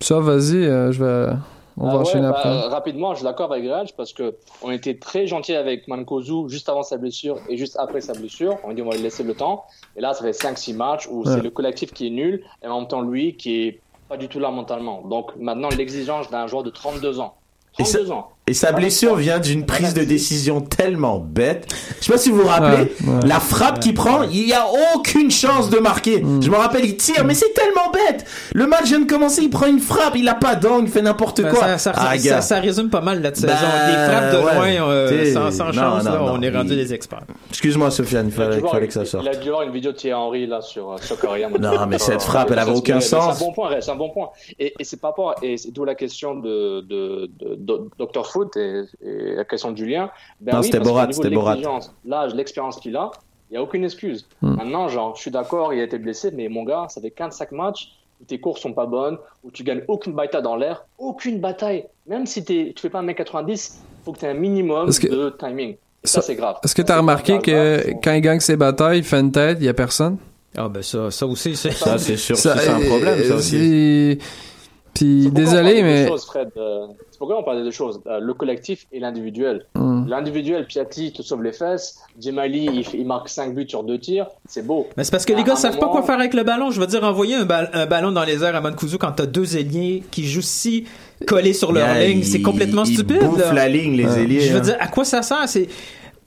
[0.00, 1.32] Ça, vas-y, euh, je vais.
[1.80, 2.48] On Ah va ouais, enchaîner bah, après.
[2.48, 6.48] euh, rapidement, je suis d'accord avec Raj parce que on était très gentil avec Mankozu
[6.48, 8.56] juste avant sa blessure et juste après sa blessure.
[8.64, 9.64] On dit on va lui laisser le temps.
[9.96, 11.34] Et là, ça fait 5-6 matchs où Ouais.
[11.34, 14.26] c'est le collectif qui est nul et en même temps lui qui est pas du
[14.26, 15.02] tout là mentalement.
[15.02, 17.34] Donc maintenant, l'exigence d'un joueur de 32 ans.
[17.78, 18.28] Et ça- 32 ans.
[18.48, 21.66] Et sa blessure vient d'une prise de décision tellement bête.
[22.00, 23.26] Je sais pas si vous vous rappelez, Ouais, ouais.
[23.28, 24.64] la frappe qu'il prend, il y a
[24.96, 26.22] aucune chance de marquer.
[26.22, 26.42] Mm.
[26.42, 28.24] Je me rappelle, il tire, mais c'est tellement bête.
[28.54, 31.02] Le match vient de commencer, il prend une frappe, il a pas d'angle, il fait
[31.02, 31.60] n'importe Ben, quoi.
[31.60, 33.48] ça, ça, ah, ça- résume pas mal la saison.
[33.48, 34.76] Ben, Des frappes de ouais.
[34.78, 37.24] loin, euh, sans, sans non, chance, non, là, non, on est rendu il- des experts.
[37.50, 39.24] Excuse-moi, Sofiane, il fallait, que ça sorte.
[39.24, 41.50] Il a dû voir une vidéo de Thierry Henry là sur, euh, sur Coréen.
[41.60, 43.36] Non, mais cette frappe, elle avait aucun sens.
[43.36, 44.30] C'est un bon point, c'est un bon point.
[44.58, 47.30] Et, c'est pas rapport, et c'est d'où la question de, de
[47.98, 50.10] Dr Foot et, et la question de Julien.
[50.40, 51.56] Ben Non, oui, c'était Borat, niveau c'était de Borat.
[52.04, 53.10] L'âge, l'expérience qu'il a,
[53.50, 54.26] il n'y a aucune excuse.
[54.42, 54.54] Hmm.
[54.56, 57.54] Maintenant, genre, je suis d'accord, il a été blessé, mais mon gars, ça fait 4-5
[57.54, 61.40] matchs, où tes courses sont pas bonnes, où tu gagnes aucune bataille dans l'air, aucune
[61.40, 61.84] bataille.
[62.06, 64.88] Même si t'es, tu fais pas un mètre 90, faut que tu aies un minimum
[64.90, 65.76] que- de timing.
[66.04, 66.56] Et ça, c'est grave.
[66.62, 69.66] Est-ce que t'as remarqué que quand il gagne ses batailles, il fait une tête, il
[69.66, 70.16] y a personne?
[70.56, 71.70] Ah, ben ça, ça aussi, c'est.
[71.72, 74.18] Ça, c'est sûr, ça, c'est un problème, ça aussi.
[74.98, 76.06] Puis désolé, mais.
[76.10, 79.66] euh, c'est pourquoi on parlait de choses euh, le collectif et l'individuel.
[79.74, 80.06] Hmm.
[80.08, 81.98] L'individuel, Piatti te sauve les fesses.
[82.20, 84.26] Jemali, il, il marque 5 buts sur 2 tirs.
[84.46, 84.86] C'est beau.
[84.96, 86.70] Mais c'est parce que les gars savent pas quoi faire avec le ballon.
[86.70, 89.26] Je veux dire, envoyer un, bal- un ballon dans les airs à Mancuso quand t'as
[89.26, 90.86] deux ailiers qui jouent si
[91.26, 93.18] collés sur leur Yeah, ligne, c'est ils- complètement ils stupide.
[93.20, 93.52] bouffent là.
[93.52, 94.62] la ligne, les ailiers, Je veux hein.
[94.62, 95.48] dire, à quoi ça sert?
[95.48, 95.68] C'est.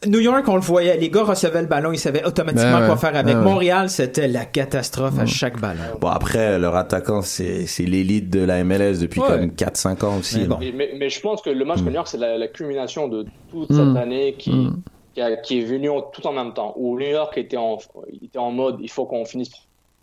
[0.07, 2.87] New York, on le voyait, les gars recevaient le ballon, ils savaient automatiquement Ben ouais,
[2.87, 3.35] quoi faire avec.
[3.35, 3.43] ben ouais.
[3.45, 5.79] Montréal, c'était la catastrophe à chaque ballon.
[5.99, 9.27] Bon, après, leur attaquant, c'est c'est l'élite de la MLS depuis Ouais.
[9.27, 10.47] comme 4-5 ans aussi.
[10.59, 13.07] Mais, mais- mais je pense que le match contre New York, c'est la, la culmination
[13.09, 13.75] de toute Mm.
[13.75, 14.81] cette année qui, Mm.
[15.13, 16.73] qui, a- qui est venue en- tout en même temps.
[16.77, 17.77] Où New York était en,
[18.23, 19.51] était en mode il faut qu'on finisse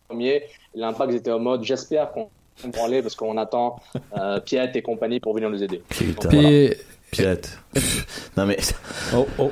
[0.09, 0.45] premier.
[0.77, 2.29] L'Impact était en mode j'espère qu'on
[2.63, 3.81] va branler parce qu'on attend
[4.17, 5.83] euh, Piet et compagnie pour venir nous aider.
[5.89, 6.29] Putain.
[6.29, 6.69] Donc, voilà.
[7.11, 7.59] Piette.
[8.37, 8.57] non mais.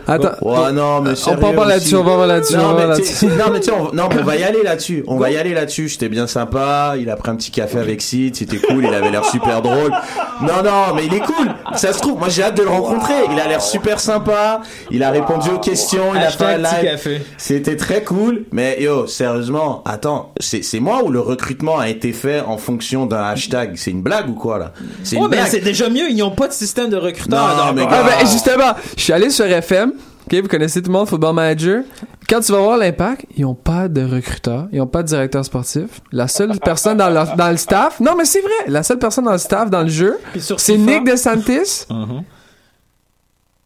[0.07, 0.31] Attends.
[0.41, 2.95] Ouais, non, mais On part pas là-dessus, on part pas là-dessus, on Non, va mais
[3.37, 5.05] non, on, non, mais on va y aller là-dessus.
[5.07, 5.91] On va y aller là-dessus.
[5.91, 6.95] C'était bien sympa.
[6.99, 8.37] Il a pris un petit café avec Sid.
[8.37, 8.85] C'était cool.
[8.85, 9.93] Il avait l'air super drôle.
[10.41, 11.49] Non, non, mais il est cool.
[11.75, 12.19] Ça se trouve.
[12.19, 13.15] Moi, j'ai hâte de le rencontrer.
[13.33, 14.63] Il a l'air super sympa.
[14.91, 16.15] Il a répondu aux questions.
[16.15, 17.21] Il a fait un live.
[17.37, 18.45] C'était très cool.
[18.51, 20.33] Mais yo, sérieusement, attends.
[20.41, 23.75] C'est, c'est moi ou le recrutement a été fait en fonction d'un hashtag?
[23.77, 24.73] C'est une blague ou quoi, là?
[25.03, 27.41] C'est Oh, mais c'est déjà mieux, ils n'ont pas de système de recruteur.
[27.57, 29.93] Non, Donc, mais Ah, ben, justement, je suis allé sur FM.
[30.27, 31.83] Ok, vous connaissez tout le monde, Football Manager.
[32.29, 35.45] Quand tu vas voir l'impact, ils ont pas de recruteur, ils ont pas de directeur
[35.45, 36.01] sportif.
[36.11, 39.25] La seule personne dans, leur- dans le staff, non mais c'est vrai, la seule personne
[39.27, 40.19] dans le staff dans le jeu,
[40.59, 40.77] c'est.
[40.77, 41.87] Nick DeSantis.
[41.91, 42.23] Mhm.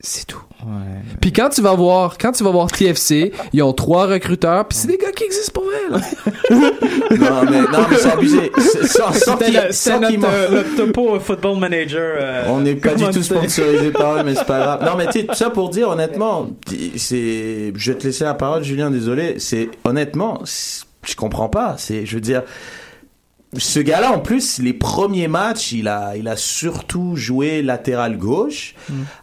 [0.02, 0.40] C'est tout.
[1.20, 4.78] Puis quand tu vas voir, quand tu vas voir TFC, ils ont trois recruteurs, puis
[4.78, 5.78] c'est des gars qui existent pour vrai.
[5.90, 6.00] Là.
[7.18, 8.50] non, mais, non, mais c'est abusé.
[8.86, 12.16] Sans, sans le- sans notre, euh, notre topo euh, football manager.
[12.18, 14.84] euh, On n'est pas du tout sponsorisé par eux, mais c'est pas grave.
[14.86, 16.48] Non, mais tu sais, tout ça pour dire, honnêtement,
[16.96, 19.34] c'est, je vais te laisser la parole, Julien, désolé.
[19.38, 20.40] C'est, honnêtement,
[21.04, 21.74] je comprends pas.
[21.78, 22.42] C'est, je veux dire,
[23.56, 28.74] ce gars-là, en plus, les premiers matchs, il a, il a surtout joué latéral gauche.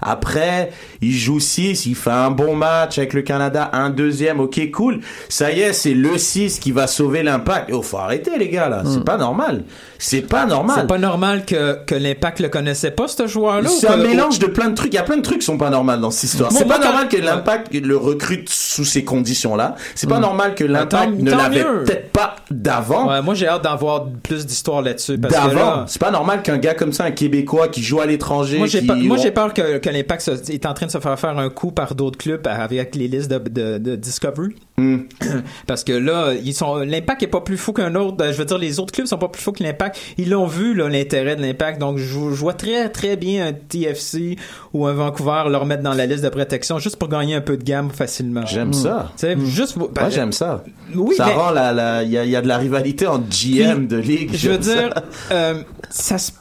[0.01, 0.71] Après,
[1.01, 4.99] il joue 6, il fait un bon match avec le Canada, un deuxième, ok, cool.
[5.29, 7.69] Ça y est, c'est le 6 qui va sauver l'impact.
[7.71, 8.83] Oh, faut arrêter, les gars, là.
[8.85, 9.63] C'est pas normal.
[9.99, 10.75] C'est pas normal.
[10.81, 13.69] C'est pas normal que, que l'impact le connaissait pas, ce joueur-là.
[13.69, 14.93] C'est un que- mélange de plein de trucs.
[14.93, 16.51] Il y a plein de trucs qui sont pas normaux dans cette histoire.
[16.51, 19.75] C'est pas normal que l'impact le recrute sous ces conditions-là.
[19.95, 20.21] C'est pas Hmm.
[20.21, 23.07] normal que l'impact ne l'avait peut-être pas d'avant.
[23.09, 25.17] Ouais, moi, j'ai hâte d'en voir plus d'histoires là-dessus.
[25.17, 25.53] D'avant.
[25.53, 28.57] là- C'est pas normal qu'un gars comme ça, un Québécois qui joue à l'étranger.
[28.57, 31.49] Moi, j'ai qui- peur, que, que l'impact est en train de se faire faire un
[31.49, 34.55] coup par d'autres clubs avec les listes de, de, de Discovery.
[34.77, 34.97] Hmm.
[35.67, 38.23] Parce que là, ils sont, l'impact est pas plus fou qu'un autre.
[38.31, 39.86] Je veux dire, les autres clubs sont pas plus fous que l'impact.
[40.17, 41.79] Ils l'ont vu, là, l'intérêt de l'impact.
[41.79, 44.37] Donc, je, je vois très, très bien un TFC
[44.73, 47.57] ou un Vancouver leur mettre dans la liste de protection juste pour gagner un peu
[47.57, 48.45] de gamme facilement.
[48.45, 49.11] J'aime ça.
[49.17, 50.63] Tu sais, juste, Moi, j'aime ça.
[50.95, 53.07] Oui, ça mais- rend la, la, il y a, il y a de la rivalité
[53.07, 54.31] entre GM de ligue.
[54.33, 54.73] Je veux ça.
[54.75, 54.93] dire,
[55.31, 56.31] euh, ça se...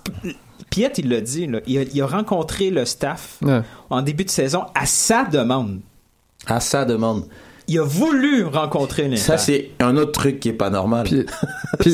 [0.70, 3.60] Piet, il l'a dit, là, il, a, il a rencontré le staff Ouais.
[3.88, 5.80] en début de saison à sa demande.
[6.46, 7.24] À sa demande.
[7.68, 9.22] Il a voulu rencontrer l'impact.
[9.22, 11.06] Ça, c'est un autre truc qui est pas normal.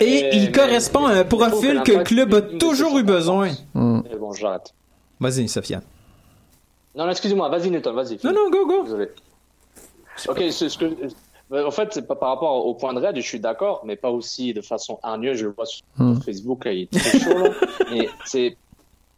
[0.00, 3.50] Et il correspond à un profil que le club a toujours eu besoin.
[3.74, 4.00] Hmm.
[4.10, 4.74] Mais bon, j'arrête.
[5.20, 5.82] Vas-y, Sofiane.
[6.96, 8.18] Non, excusez-moi, vas-y, Newton, vas-y.
[8.24, 8.82] Non, non, go, go.
[8.84, 9.08] Désolé.
[10.28, 10.84] Ok, ce, ce que,
[11.52, 13.96] euh, en fait, c'est pas par rapport au point de raid, je suis d'accord, mais
[13.96, 15.38] pas aussi de façon hargneuse.
[15.38, 16.20] Je le vois sur Hmm.
[16.20, 17.50] Facebook, il est très chaud, là.
[17.90, 18.56] Mais c'est,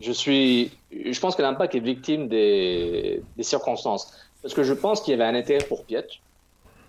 [0.01, 4.13] je suis, je pense que l'impact est victime des, des circonstances.
[4.43, 6.07] Parce que je pense qu'il y avait un intérêt pour Piet.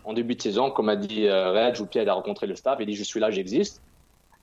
[0.08, 2.78] En début de saison, comme a dit euh, Reg, où Piet a rencontré le staff,
[2.80, 3.82] il dit Je suis là, j'existe.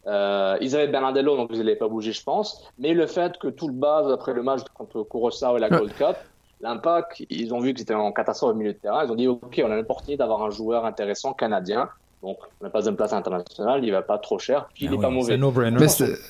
[0.07, 2.63] Euh, ils avaient Bernardello, donc ils n'allaient pas bouger, je pense.
[2.79, 5.95] Mais le fait que tout le base, après le match contre Curaçao et la Gold
[5.95, 6.17] Cup,
[6.61, 9.05] l'impact, ils ont vu que c'était en catastrophe au milieu de terrain.
[9.05, 11.89] Ils ont dit Ok, on a l'opportunité d'avoir un joueur intéressant canadien.
[12.23, 14.95] Donc, on n'a pas une place internationale, il va pas trop cher, puis il Ah
[14.95, 15.33] est pas mauvais.
[15.33, 15.77] c'est no-brainer.
[15.79, 15.87] Mais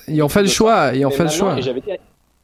[0.09, 1.57] ils ont fait le choix, ils ont fait le choix.
[1.59, 1.97] Et, à-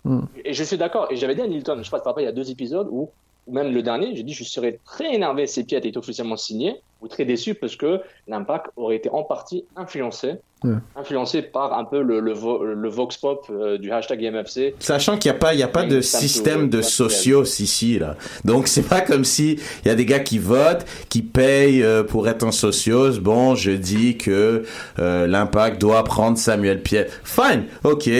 [0.02, 0.22] Hmm.
[0.44, 1.08] et je suis d'accord.
[1.10, 3.02] Et j'avais dit à Nilton, je sais pas si il y a deux épisodes où,
[3.02, 3.10] ou
[3.50, 7.08] même le dernier, j'ai dit je serais très énervé si Piet est officiellement signé, ou
[7.08, 10.74] très déçu parce que l'impact aurait été en partie influencé, Ouais.
[10.94, 14.74] influencé par un peu le, le, vo- le vox pop euh, du hashtag MFC.
[14.78, 18.14] Sachant qu'il n'y a pas, il y a pas de système de socios ici, là.
[18.44, 22.02] Donc, c'est pas comme si il y a des gars qui votent, qui payent euh,
[22.02, 23.18] pour être un socios.
[23.20, 24.64] Bon, je dis que
[24.98, 27.06] euh, l'impact doit prendre Samuel Piet.
[27.24, 27.64] Fine.
[27.84, 28.10] OK.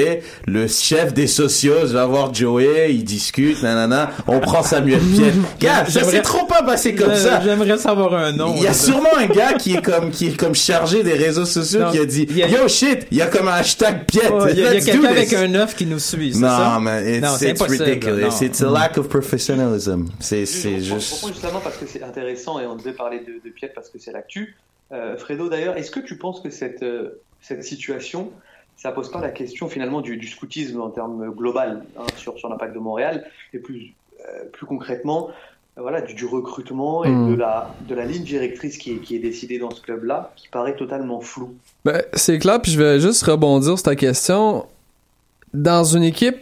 [0.46, 4.12] Le chef des socios va voir Joey, il discute, nanana.
[4.26, 5.32] On prend Samuel Piet.
[5.60, 7.42] Gars, ça J'aimerais- s'est trop pas passé comme ça.
[7.42, 8.54] J'aimerais savoir un nom.
[8.56, 11.44] Il y a sûrement un gars qui est comme qui est comme chargé des réseaux
[11.44, 14.32] sociaux Non, qui a dit a- yo shit, il y a comme un hashtag piète.
[14.50, 16.78] Il y a, a quelqu'un avec un œuf qui nous suit, Non, ça?
[16.80, 18.20] man, it's, Non, c'est it's impossible, ridiculous.
[18.20, 18.40] non.
[18.40, 20.06] It's a lack of professionalism.
[20.20, 23.72] C'est c'est Juste, justement parce que c'est intéressant et on devait parler de, de Piet
[23.74, 24.56] parce que c'est l'actu.
[24.92, 28.30] Euh, Fredo d'ailleurs, est-ce que tu penses que cette, euh, cette situation,
[28.76, 32.48] ça pose pas la question finalement du, du scoutisme en termes global hein, sur, sur
[32.48, 35.32] l'impact de Montréal et plus, euh, plus concrètement euh,
[35.76, 37.30] voilà, du, du recrutement et Mm.
[37.30, 40.48] de, la, de la ligne directrice qui est, qui est décidée dans ce club-là, qui
[40.48, 41.54] paraît totalement floue.
[41.84, 44.66] Ben, c'est clair, puis je vais juste rebondir sur ta question.
[45.54, 46.36] Dans une équipe,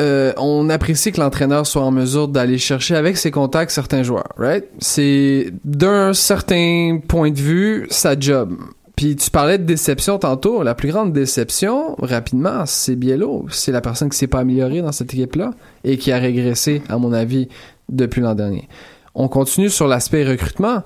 [0.00, 4.32] euh, on apprécie que l'entraîneur soit en mesure d'aller chercher avec ses contacts certains joueurs,
[4.36, 4.64] right?
[4.78, 8.54] C'est d'un certain point de vue sa job.
[8.96, 10.62] Puis tu parlais de déception tantôt.
[10.64, 13.46] La plus grande déception, rapidement, c'est Biello.
[13.50, 15.52] C'est la personne qui s'est pas améliorée dans cette équipe-là
[15.84, 17.48] et qui a régressé, à mon avis,
[17.88, 18.68] depuis l'an dernier.
[19.14, 20.82] On continue sur l'aspect recrutement.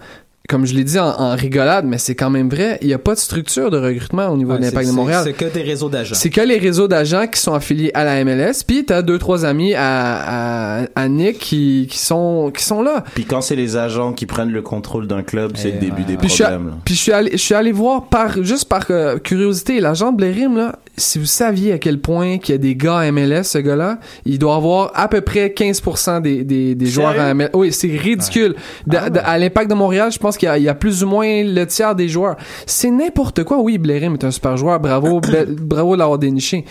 [0.49, 2.99] Comme je l'ai dit en, en rigolade, mais c'est quand même vrai, il n'y a
[2.99, 5.23] pas de structure de recrutement au niveau Ouais, de l'impact de Montréal.
[5.25, 6.17] C'est que des réseaux d'agents.
[6.17, 9.45] C'est que les réseaux d'agents qui sont affiliés à la MLS, puis t'as deux trois
[9.47, 13.05] amis à, à, à Nick qui, qui sont qui sont là.
[13.15, 16.17] Puis quand c'est les agents qui prennent le contrôle d'un club, c'est le début des
[16.17, 16.75] Puis je suis, problèmes.
[16.85, 20.17] puis je suis allé je suis allé voir par juste par euh, curiosité l'agent de
[20.17, 23.45] Blairim là, si vous saviez à quel point qu'il y a des gars à MLS
[23.45, 27.51] ce gars-là, il doit avoir à peu près 15% des des, des joueurs à MLS.
[27.55, 28.55] Oui, c'est ridicule.
[28.87, 31.65] De- à l'impact de Montréal, je pense qu'il y y a plus ou moins le
[31.65, 32.37] tiers des joueurs.
[32.67, 33.59] C'est n'importe quoi.
[33.61, 35.21] Oui, Blairim est un super joueur, bravo
[35.61, 36.65] bravo de l'avoir déniché.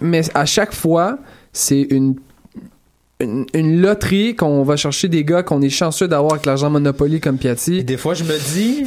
[0.00, 1.18] Mais à chaque fois,
[1.52, 2.16] c'est une
[3.20, 7.18] une, une loterie qu'on va chercher des gars qu'on est chanceux d'avoir avec l'argent Monopoly
[7.20, 7.82] comme Piatti.
[7.82, 8.84] Des fois, je me dis,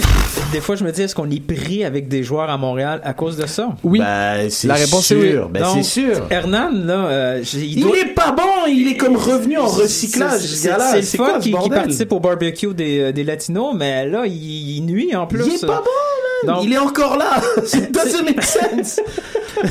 [0.53, 3.13] des fois, je me dis, est-ce qu'on est pris avec des joueurs à Montréal à
[3.13, 3.75] cause de ça?
[3.83, 3.99] Oui.
[3.99, 5.31] Ben, c'est La réponse est oui.
[5.31, 5.49] sûr.
[5.49, 6.27] Ben, Donc, c'est sûr.
[6.29, 10.47] Hernan, là, euh, Il doit- est pas bon, il est comme revenu en recyclage, C'est-
[10.47, 10.91] ce C'est gars-là.
[10.93, 14.07] c'est C'est le quoi fun ce qui, participe au barbecue des, euh, des Latinos, mais
[14.07, 15.43] là, il, il nuit en plus.
[15.45, 16.55] Il est pas bon, man.
[16.55, 17.41] Donc- Il est encore là.
[17.73, 19.01] It doesn't make sense.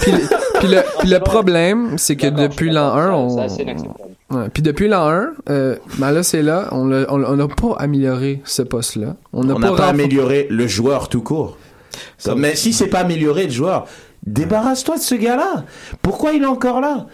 [0.03, 0.19] puis, le,
[0.59, 4.11] puis le- puis le problème, c'est que D'accord, depuis l'an d'accord, 1, ça, on...
[4.31, 7.49] Ouais, puis depuis l'an 1, euh, ben là c'est là, on l'a- on on n'a
[7.49, 9.16] pas amélioré ce poste-là.
[9.33, 11.57] On n'a pas renfor- amélioré le joueur tout court.
[12.37, 13.87] Mais si c'est pas amélioré le joueur,
[14.24, 15.64] débarrasse-toi de ce gars-là.
[16.03, 17.07] Pourquoi il est encore là?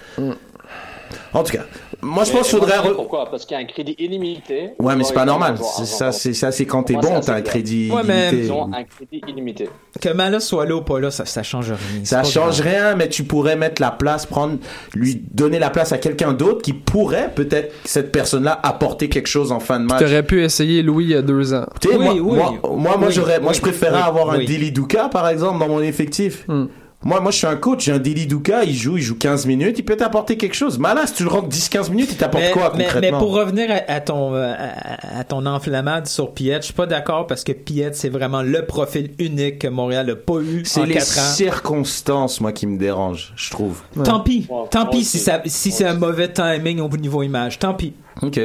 [1.32, 1.64] En tout cas,
[2.02, 2.76] moi je pense qu'il faudrait.
[2.94, 4.70] Pourquoi Parce qu'il y a un crédit illimité.
[4.78, 5.56] Ouais, mais c'est pas normal.
[5.76, 8.46] C'est ça, c'est ça, c'est quand t'es bon, t'as un crédit Ouais, mais- illimité.
[8.46, 9.68] Ils ont un crédit illimité.
[10.00, 12.04] Que Malas soit là ou pas là, ça, ça change rien.
[12.04, 12.72] Ça change grave.
[12.72, 14.58] rien, mais tu pourrais mettre la place, prendre,
[14.94, 19.52] lui donner la place à quelqu'un d'autre qui pourrait peut-être cette personne-là apporter quelque chose
[19.52, 20.00] en fin de match.
[20.00, 21.66] T'aurais pu essayerLouis il y a deux ans.
[21.80, 24.08] Tu sais, Oui, moi, oui, moi, moi, moi, oui, j'aurais, moi, oui, je préférais oui,
[24.08, 24.38] avoir un.
[24.38, 26.44] Dili Duka, par exemple, dans mon effectif.
[26.48, 26.66] Hmm.
[27.06, 29.46] Moi, moi, je suis un coach, j'ai un Dili Duka, il joue, il joue 15
[29.46, 30.76] minutes, il peut t'apporter quelque chose.
[30.78, 33.18] Malas, tu le rentres 10-15 minutes, il t'apporte quoi, mais, concrètement?
[33.18, 36.74] mais pour revenir à, à ton euh, à, à ton enflammade sur Piet, je suis
[36.74, 40.62] pas d'accord parce que Piet c'est vraiment le profil unique que Montréal n'a pas eu
[40.64, 41.22] C'est en les 4 ans.
[41.34, 43.82] circonstances, moi, qui me dérangent, je trouve.
[44.04, 45.04] Tant pis, tant pis aussi.
[45.06, 47.92] si ça si c'est un mauvais timing au niveau image, tant pis.
[48.22, 48.40] Ok.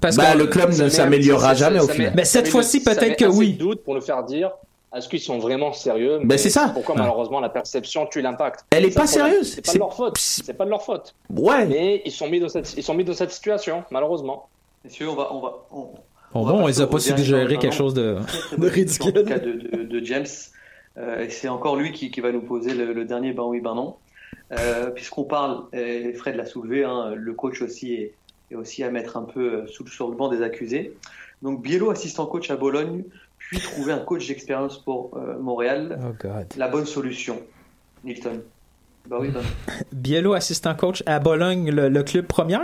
[0.00, 2.12] Parce Bah, que le club ne s'améliorera jamais, au final.
[2.16, 3.52] Mais cette fois-ci, le- ça peut-être met que oui.
[3.54, 4.50] de doute pour nous faire dire
[4.94, 6.70] est-ce qu'ils sont vraiment sérieux Ben, c'est ça.
[6.72, 7.00] Pourquoi Ouais.
[7.02, 8.64] malheureusement la perception tue l'impact?
[8.70, 9.52] Elle est C'est pas sérieuse.
[9.54, 10.18] C'est pas de leur faute.
[10.18, 11.14] C'est pas de leur faute.
[11.30, 11.66] Ouais.
[11.66, 14.48] Mais ils sont mis dans cette ils sont mis dans cette situation malheureusement.
[14.84, 15.80] Messieurs, on va, on va, on,
[16.32, 17.60] Bon, on va bon, on passer les a au pas suggéré entraînement.
[17.60, 18.16] quelque chose de,
[18.58, 19.08] de ridicule.
[19.18, 20.26] En tout cas, de, de, de James.
[20.98, 23.60] Euh, et c'est encore lui qui, qui va nous poser le, le dernier ben oui,
[23.60, 23.96] ben non.
[24.52, 28.14] Euh, Puisqu'on parle, et Fred l'a soulevé, hein, le coach aussi est,
[28.50, 30.94] est aussi à mettre un peu euh, sous, sur le banc des accusés.
[31.42, 33.04] Donc Biello, assistant coach à Bologne,
[33.38, 35.98] puis trouver un coach d'expérience pour euh, Montréal.
[36.02, 36.46] Oh God.
[36.56, 37.40] La bonne solution,
[38.04, 38.42] Nilton.
[39.08, 39.42] Bah oui, ben.
[39.92, 42.62] Biello, assistant coach à Bologne, le, le club première?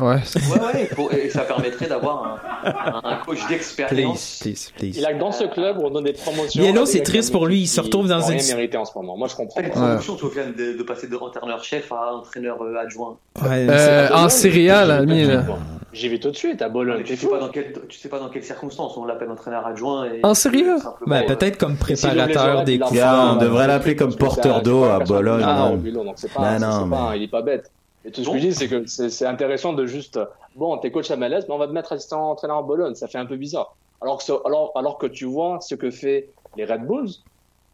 [0.00, 0.16] Ouais.
[0.16, 2.38] Ouais, ouais, pour- et ça permettrait d'avoir
[3.04, 4.38] un, coach d'expérience.
[4.42, 4.98] please, please.
[4.98, 6.62] Il a que dans ce club on donne des promotions.
[6.62, 9.16] Des c'est triste pour lui, il se retrouve dans une- rien mérité en ce moment.
[9.16, 9.60] Moi je comprends.
[9.60, 9.74] Une pas.
[9.74, 13.16] promotion, Sofiane, de, de passer de entraîneur-chef à entraîneur euh, adjoint.
[13.42, 15.02] Ouais, Euh, en Serie A.
[15.92, 17.02] J'y vais tout de suite à Bologne.
[17.02, 17.32] tu c'est sais fou.
[17.32, 20.04] pas dans quelles, tu sais pas dans quelles circonstances on l'appelle entraîneur adjoint.
[20.06, 20.76] Et, En simplement,
[21.06, 23.00] Ben, euh, peut-être comme préparateur des coups.
[23.02, 25.70] on devrait l'appeler comme porteur d'eau à Bologne, Ah
[26.58, 27.70] non, non, mais- il est pas bête.
[28.04, 30.18] Et tout ce que je dis, c'est que c'est intéressant de juste,
[30.56, 32.94] bon, t'es coach à MLS, mais on va te mettre assistant entraîneur à Bologne.
[32.94, 33.76] Ça fait un peu bizarre.
[34.00, 37.10] Alors que, ça- alors, alors que tu vois ce que fait les Red Bulls,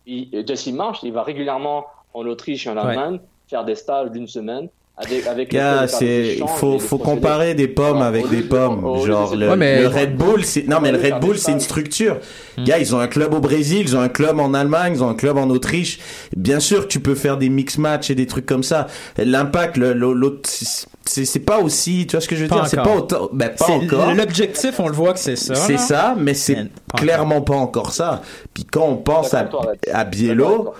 [0.06, 4.26] il, Jesse Marsh, il va régulièrement en Autriche et en Allemagne faire des stages d'une
[4.26, 4.68] semaine
[4.98, 8.82] Avec, avec des c'est faut faut comparer des pommes avec des pommes.
[8.82, 10.98] au lieu de Genre faire le, Ouais, mais- le Red Bull, c'est non mais le
[10.98, 12.16] Red Bull c'est une structure.
[12.58, 15.10] Gars, ils ont un club au Brésil, ils ont un club en Allemagne, ils ont
[15.10, 15.98] un club en Autriche.
[16.34, 18.86] Bien sûr, tu peux faire des mix match et des trucs comme ça.
[19.18, 22.76] L'impact, l'autre, c'est c'est pas aussi, tu vois ce que je veux Pas dire, c'est
[22.78, 24.12] pas autant, ben pas encore.
[24.14, 25.54] L'objectif, on le voit que c'est ça.
[25.54, 28.22] C'est ça, mais c'est clairement pas encore ça.
[28.54, 29.46] Puis quand on pense à,
[29.92, 30.72] à Biello.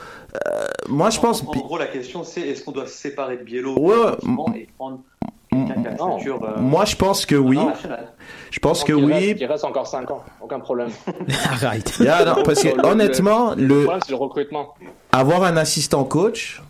[0.47, 1.43] Euh, moi je pense.
[1.43, 3.95] En, en gros, la question c'est est-ce qu'on doit se séparer de Biello Ouais,
[4.57, 5.01] et prendre
[5.51, 6.17] quelqu'un qui a la Non.
[6.19, 7.59] stature euh, Moi je pense que oui.
[8.51, 9.13] Je pense que il oui.
[9.13, 10.91] Reste, il reste encore 5 ans, aucun problème.
[11.51, 11.93] Arrête.
[12.01, 14.75] Yeah, non, parce que Le- le- honnêtement, Le le problème, c'est le recrutement.
[15.13, 16.63] avoir un assistant coach,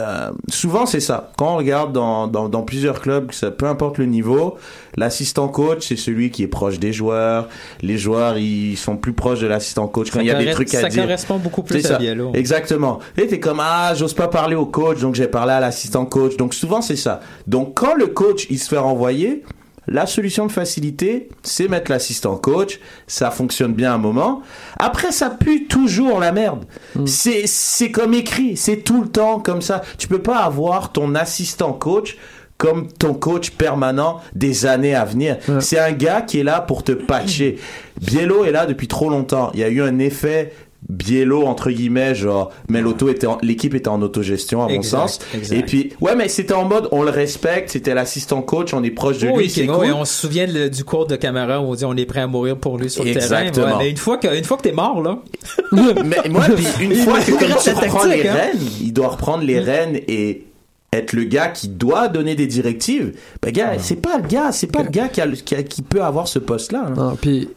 [0.00, 1.30] euh, souvent c'est ça.
[1.36, 4.56] Quand on regarde dans, dans, dans plusieurs clubs, ça, peu importe le niveau,
[4.96, 7.48] l'assistant coach c'est celui qui est proche des joueurs.
[7.80, 10.50] Les joueurs ils sont plus proches de l'assistant coach quand Ça il y a des
[10.50, 11.04] trucs à ça dire.
[11.04, 12.04] correspond beaucoup plus C'est à ça.
[12.34, 12.98] Exactement.
[13.16, 16.36] Et t'es comme ah j'ose pas parler au coach donc j'ai parlé à l'assistant coach.
[16.36, 17.20] Donc souvent c'est ça.
[17.46, 19.44] Donc quand le coach il se fait renvoyer,
[19.86, 22.80] la solution de facilité c'est mettre l'assistant coach.
[23.06, 24.42] Ça fonctionne bien un moment.
[24.78, 26.64] Après ça pue toujours la merde.
[27.06, 28.56] C'est c'est comme écrit.
[28.56, 29.82] C'est tout le temps comme ça.
[29.98, 32.16] Tu peux pas avoir ton assistant coach
[32.56, 35.38] comme ton coach permanent des années à venir.
[35.60, 37.58] C'est un gars qui est là pour te patcher.
[38.00, 39.50] Biello est là depuis trop longtemps.
[39.54, 40.52] Il y a eu un effet
[40.88, 45.08] Biello entre guillemets genre mais l'auto était en- l'équipe était en autogestion à mon Exact,
[45.08, 45.56] sens exact.
[45.56, 48.90] et puis ouais mais c'était en mode on le respecte c'était l'assistant coach on est
[48.90, 51.64] proche de lui Oui, c'est cool et on se souvient du cours de caméra où
[51.70, 53.44] on dit on est prêt à mourir pour lui sur le terrain.
[53.46, 55.18] Ouais, mais une fois que, une fois que t'es mort, là.
[55.72, 57.30] mais moi puis une fois que
[57.62, 58.34] tu reprends les hein.
[58.34, 60.44] rênes il doit reprendre les rênes et
[60.92, 64.66] être le gars qui doit donner des directives ben gars c'est pas le gars c'est
[64.70, 67.16] pas le gars qui, a le- qui, a- qui peut avoir ce poste là Non,
[67.20, 67.48] puis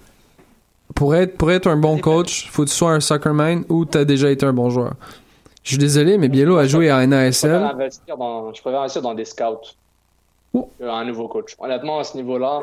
[0.98, 4.04] pour être, pour être un bon coach, faut que tu sois un soccerman ou t'as
[4.04, 4.94] déjà été un bon joueur.
[5.64, 7.52] Je suis désolé, mais Biello a joué à Je préfère, NASL.
[7.74, 9.76] investir dans, je préfère investir dans des scouts
[10.54, 10.70] Oh.
[10.80, 11.56] qu'un nouveau coach.
[11.60, 12.62] Honnêtement, à ce niveau-là,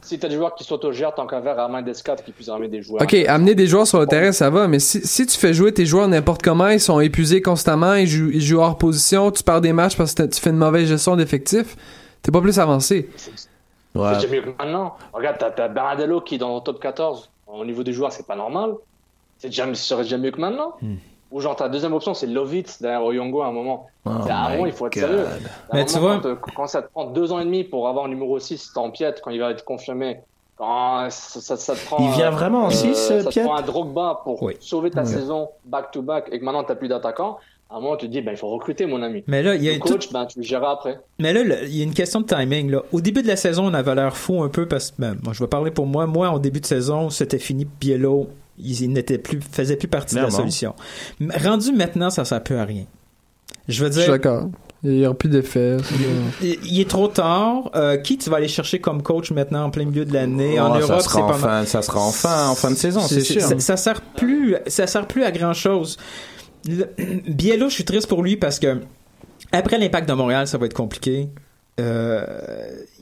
[0.00, 2.68] si t'as des joueurs qui s'autogèrent, tant qu'à faire, ramène des scouts qui puissent amener
[2.68, 3.02] des joueurs.
[3.02, 5.72] Ok, amener des joueurs sur le terrain, ça va, mais si, si tu fais jouer
[5.72, 9.42] tes joueurs n'importe comment, ils sont épuisés constamment, ils jouent, ils jouent hors position, tu
[9.42, 11.76] perds des matchs parce que tu fais une mauvaise gestion d'effectifs,
[12.22, 13.10] t'es pas plus avancé.
[13.94, 14.08] ouais.
[14.14, 14.96] C'est déjà mieux que maintenant.
[15.12, 17.30] Regarde, t'as, t'as Bernardello qui est dans le top 14.
[17.52, 18.74] Au niveau des joueurs, c'est pas normal.
[19.38, 20.72] C'est déjà, ce serait déjà mieux que maintenant.
[20.80, 20.96] Hmm.
[21.30, 23.86] Ou genre, ta deuxième option, c'est Lovitz derrière Oyongo à un moment.
[24.04, 25.02] Oh moment, il faut être God.
[25.02, 25.26] sérieux.
[25.72, 28.08] Mais tu vois- Quand, quand ça te prend deux ans et demi pour avoir un
[28.08, 30.20] numéro 6, t'empiètes quand il va être confirmé.
[30.56, 31.96] Quand ça, ça, ça te prend.
[32.00, 34.56] Il vient vraiment en euh, six, Ça te prend un Drogba pour Oui.
[34.60, 37.38] sauver ta saison back-to-back et que maintenant t'as plus d'attaquant.
[37.72, 39.24] À un moment, tu te dis, ben, il faut recruter, mon ami.
[39.26, 41.00] Mais là, il y a Le tout- coach, ben, tu le géreras après.
[41.18, 42.70] Mais là, il y a une question de timing.
[42.70, 42.82] Là.
[42.92, 45.32] Au début de la saison, on avait l'air fou un peu parce que, ben, moi,
[45.32, 46.06] je vais parler pour moi.
[46.06, 47.66] Moi, au début de saison, c'était fini.
[47.80, 50.74] Biello, il, il n'était plus, faisait plus partie de la solution.
[51.42, 52.84] Rendu maintenant, ça sert plus à rien.
[53.68, 54.50] Je veux Je suis dire, d'accord.
[54.84, 55.76] Il y aura plus d'effets.
[56.42, 57.70] il il est trop tard.
[57.76, 60.72] Euh, qui tu vas aller chercher comme coach maintenant en plein milieu de l'année en
[60.72, 61.40] Oh, Europe ça C'est sera pas en mal.
[61.40, 63.40] fin, ça sera en fin, en fin de saison, c'est sûr.
[63.40, 65.96] Ça, ça sert plus, ça sert plus à grand chose.
[67.28, 68.78] Biello, je suis triste pour lui parce que
[69.52, 71.28] après l'impact de Montréal, ça va être compliqué.
[71.80, 72.24] Euh,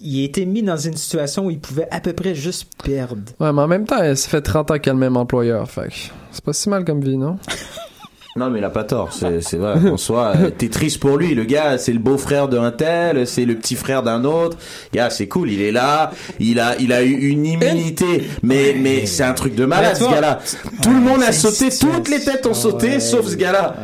[0.01, 3.23] il a été mis dans une situation où il pouvait à peu près juste perdre.
[3.41, 5.89] Ouais, mais en même temps, ça fait 30 ans qu'il a le même employeur, fait
[6.31, 7.39] c'est pas si mal comme vie, non?
[8.37, 9.13] Non, mais il a pas tort.
[9.13, 9.75] C'est, c'est vrai.
[9.91, 11.35] En soi, euh, t'es triste pour lui.
[11.35, 14.57] Le gars, c'est le beau-frère d'un tel, c'est le petit frère d'un autre.
[14.95, 15.51] Gars, c'est cool.
[15.51, 16.13] Il est là.
[16.39, 18.29] Il a, il a eu une immunité.
[18.43, 20.39] Mais, mais c'est un truc de malade, ce gars-là.
[20.83, 21.69] Tout le monde a sauté.
[21.77, 23.75] Toutes les têtes ont sauté, sauf ce gars-là.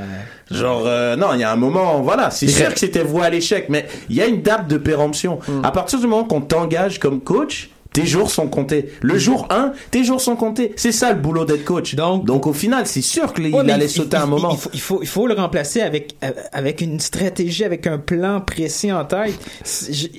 [0.48, 2.30] Genre, euh, non, il y a un moment, voilà.
[2.30, 5.40] C'est sûr que c'était voué à l'échec, mais il y a une date de péremption.
[5.64, 7.70] À partir du moment qu'on t'engage comme coach,
[8.02, 8.90] tes jours sont comptés.
[9.00, 10.72] Le jour 1, tes jours sont comptés.
[10.76, 11.94] C'est ça le boulot d'être coach.
[11.94, 14.50] Donc- Donc au final, c'est sûr qu'il Ouais, allait il- sauter il- un moment.
[14.52, 17.98] Il faut, il, faut, il faut le remplacer avec, euh, avec une stratégie, avec un
[17.98, 19.34] plan précis en tête.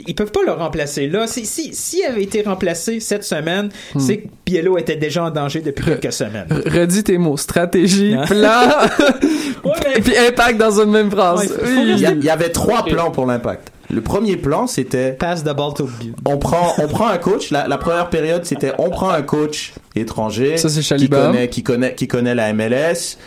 [0.07, 1.27] Ils peuvent pas le remplacer là.
[1.27, 3.99] Si, si, s'il avait été remplacé cette semaine, Hmm.
[3.99, 6.47] c'est que Biello était déjà en danger depuis quelques semaines.
[6.65, 7.37] Redis tes mots.
[7.37, 8.25] Stratégie, Hein?
[8.25, 8.69] plan,
[9.63, 11.39] Ouais, mais- puis impact dans une même phrase.
[11.39, 11.75] Ouais, il faut- Oui.
[11.75, 13.71] faut Il y, a- rester- il y avait trois plans pour l'impact.
[13.89, 15.89] Le premier plan, c'était Pass the ball to
[16.25, 17.51] on prend on prend un coach.
[17.51, 21.63] La, la première période, c'était on prend un coach étranger Ça, c'est qui connaît qui
[21.63, 23.17] connaît qui connaît la MLS.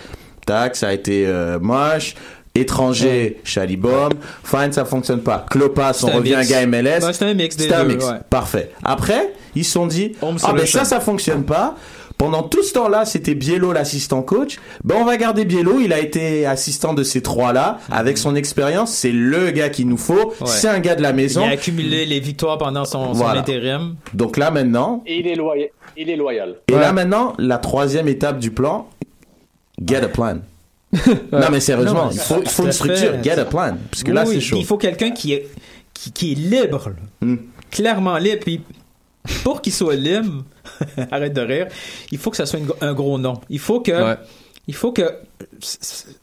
[0.46, 2.14] Tac, ça a été euh, moche.
[2.54, 4.10] Étranger, Chalibom.
[4.42, 5.46] Fine, ça fonctionne pas.
[5.48, 6.50] Clopas, on un revient un mix.
[6.50, 7.04] gars MLS.
[7.04, 8.04] Ouais, c'est un mix des C'était un deux, mix.
[8.04, 8.18] ouais.
[8.28, 8.72] Parfait.
[8.82, 11.76] Après, ils se sont dit, Home ah ben ça, ça fonctionne pas.
[12.20, 14.58] Pendant tout ce temps-là, c'était Biello l'assistant coach.
[14.84, 15.80] Ben on va garder Biello.
[15.80, 17.78] Il a été assistant de ces trois-là.
[17.90, 20.26] Avec son expérience, c'est le gars qu'il nous faut.
[20.28, 20.46] Ouais.
[20.46, 21.42] C'est un gars de la Il maison.
[21.42, 23.40] a accumulé les victoires pendant son, son Voilà.
[23.40, 23.94] intérim.
[24.12, 25.70] Donc là maintenant, Et il est loyal.
[25.96, 26.56] Il est loyal.
[26.68, 26.80] et Ouais.
[26.80, 28.86] là maintenant, la troisième étape du plan,
[29.82, 30.40] get a plan.
[31.32, 33.24] Non mais sérieusement, Non, mais il faut, il une structure, fait.
[33.24, 33.78] get a plan.
[33.90, 34.56] Parce que là c'est oui, chaud.
[34.58, 35.48] Il faut quelqu'un qui, est-
[35.94, 36.90] qui, qui est libre.
[37.22, 37.36] Hmm.
[37.70, 38.40] clairement libre.
[38.44, 38.60] Puis
[39.44, 40.44] pour qu'il soit libre,
[41.10, 41.66] arrête de rire,
[42.10, 43.40] il faut que ça soit une- un gros nom.
[43.50, 44.16] Il faut que, Ouais.
[44.66, 45.02] il faut que,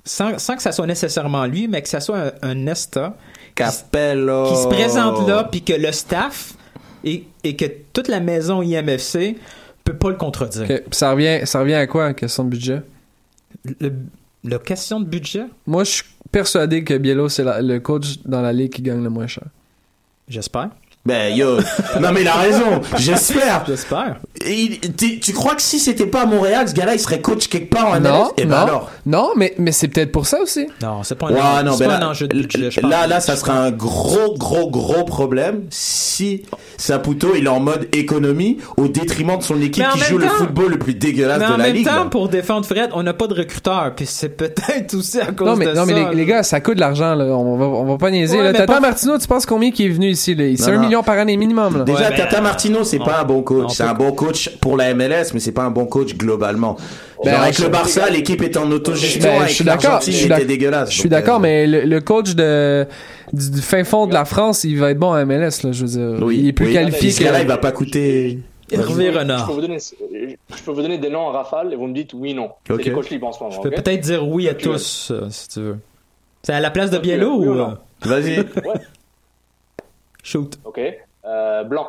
[0.06, 3.16] sans, sans que ça soit nécessairement lui, mais que ça soit un, un Nesta
[3.56, 4.50] Capello.
[4.52, 6.54] qui se présente là, puis que le staff
[7.04, 9.38] et, et que toute la maison IMFC
[9.84, 10.68] peut pas le contredire.
[10.92, 12.82] Ça revient, ça revient à quoi, question de budget?
[13.80, 13.94] Le,
[14.44, 18.42] la question de budget, Moi, je suis persuadé que Biello, c'est la- le coach dans
[18.42, 19.44] la ligue qui gagne le moins cher.
[20.28, 20.70] j'espère.
[21.08, 21.58] Ben yo,
[22.02, 23.64] non mais il a raison, j'espère.
[23.66, 24.18] J'espère.
[25.22, 27.88] Tu, crois que si c'était pas à Montréal, ce gars-là, il serait coach quelque part
[27.88, 30.68] en MLS non, Et ben non, alors non, mais, mais c'est peut-être pour ça aussi.
[30.82, 32.82] Non, c'est pas un, Ouais, enjeu- non, ben pas là, un enjeu de budget, je
[32.82, 36.44] là, là, ça sera un gros, gros, gros problème si
[36.78, 40.10] Saputo il est en mode économie au détriment de son équipe Mais en qui même
[40.10, 41.86] joue le temps- football le plus dégueulasse Mais de en la même ligue.
[41.88, 42.06] temps, là.
[42.12, 45.56] pour défendre Fred, on n'a pas de recruteur, puis c'est peut-être aussi à cause Non,
[45.56, 46.10] mais, de non, mais ça.
[46.12, 47.26] les, les gars, ça coûte de l'argent, là.
[47.26, 48.52] On va, on va pas niaiser, Ouais, là.
[48.52, 50.46] mais Tata pas- Martino, tu penses combien qui est venu ici, là?
[50.58, 50.90] C'est Non, un non.
[50.98, 51.84] Million par année minimum, là.
[51.84, 53.72] Déjà, Ouais, Tata Martino, c'est pas un bon on coach.
[53.74, 56.76] C'est un bon coach pour la MLS, mais c'est pas un bon coach globalement.
[57.24, 59.22] Ben, Genre, avec le Barça, l'équipe est en autogestion.
[59.40, 60.92] Ben, je suis d'accord, je suis dégueulasse.
[60.92, 62.86] Je suis d'accord, mais le, le coach de,
[63.34, 65.86] du, du fin fond de la France, il va être bon à MLS, là, je
[65.86, 66.26] veux dire.
[66.26, 66.74] Oui, il est plus oui.
[66.74, 67.50] qualifié Ce gars-là, il que...
[67.50, 68.40] va pas coûter.
[68.70, 69.48] Hervé Je Renard.
[69.48, 72.14] peux, vous donner, je peux vous donner des noms en rafale et vous me dites
[72.14, 72.50] oui, non.
[72.70, 72.82] Ok.
[72.82, 73.56] C'est les coachs libres en ce moment.
[73.56, 75.78] Je peux peut-être dire oui à tous, euh, si tu veux.
[76.44, 77.54] C'est à la place de Biello ou...
[77.54, 77.68] euh,
[78.02, 78.40] Vas-y.
[78.40, 78.46] Ouais.
[80.28, 80.60] Shoot.
[80.66, 80.80] Ok.
[81.26, 81.88] Euh, blanc.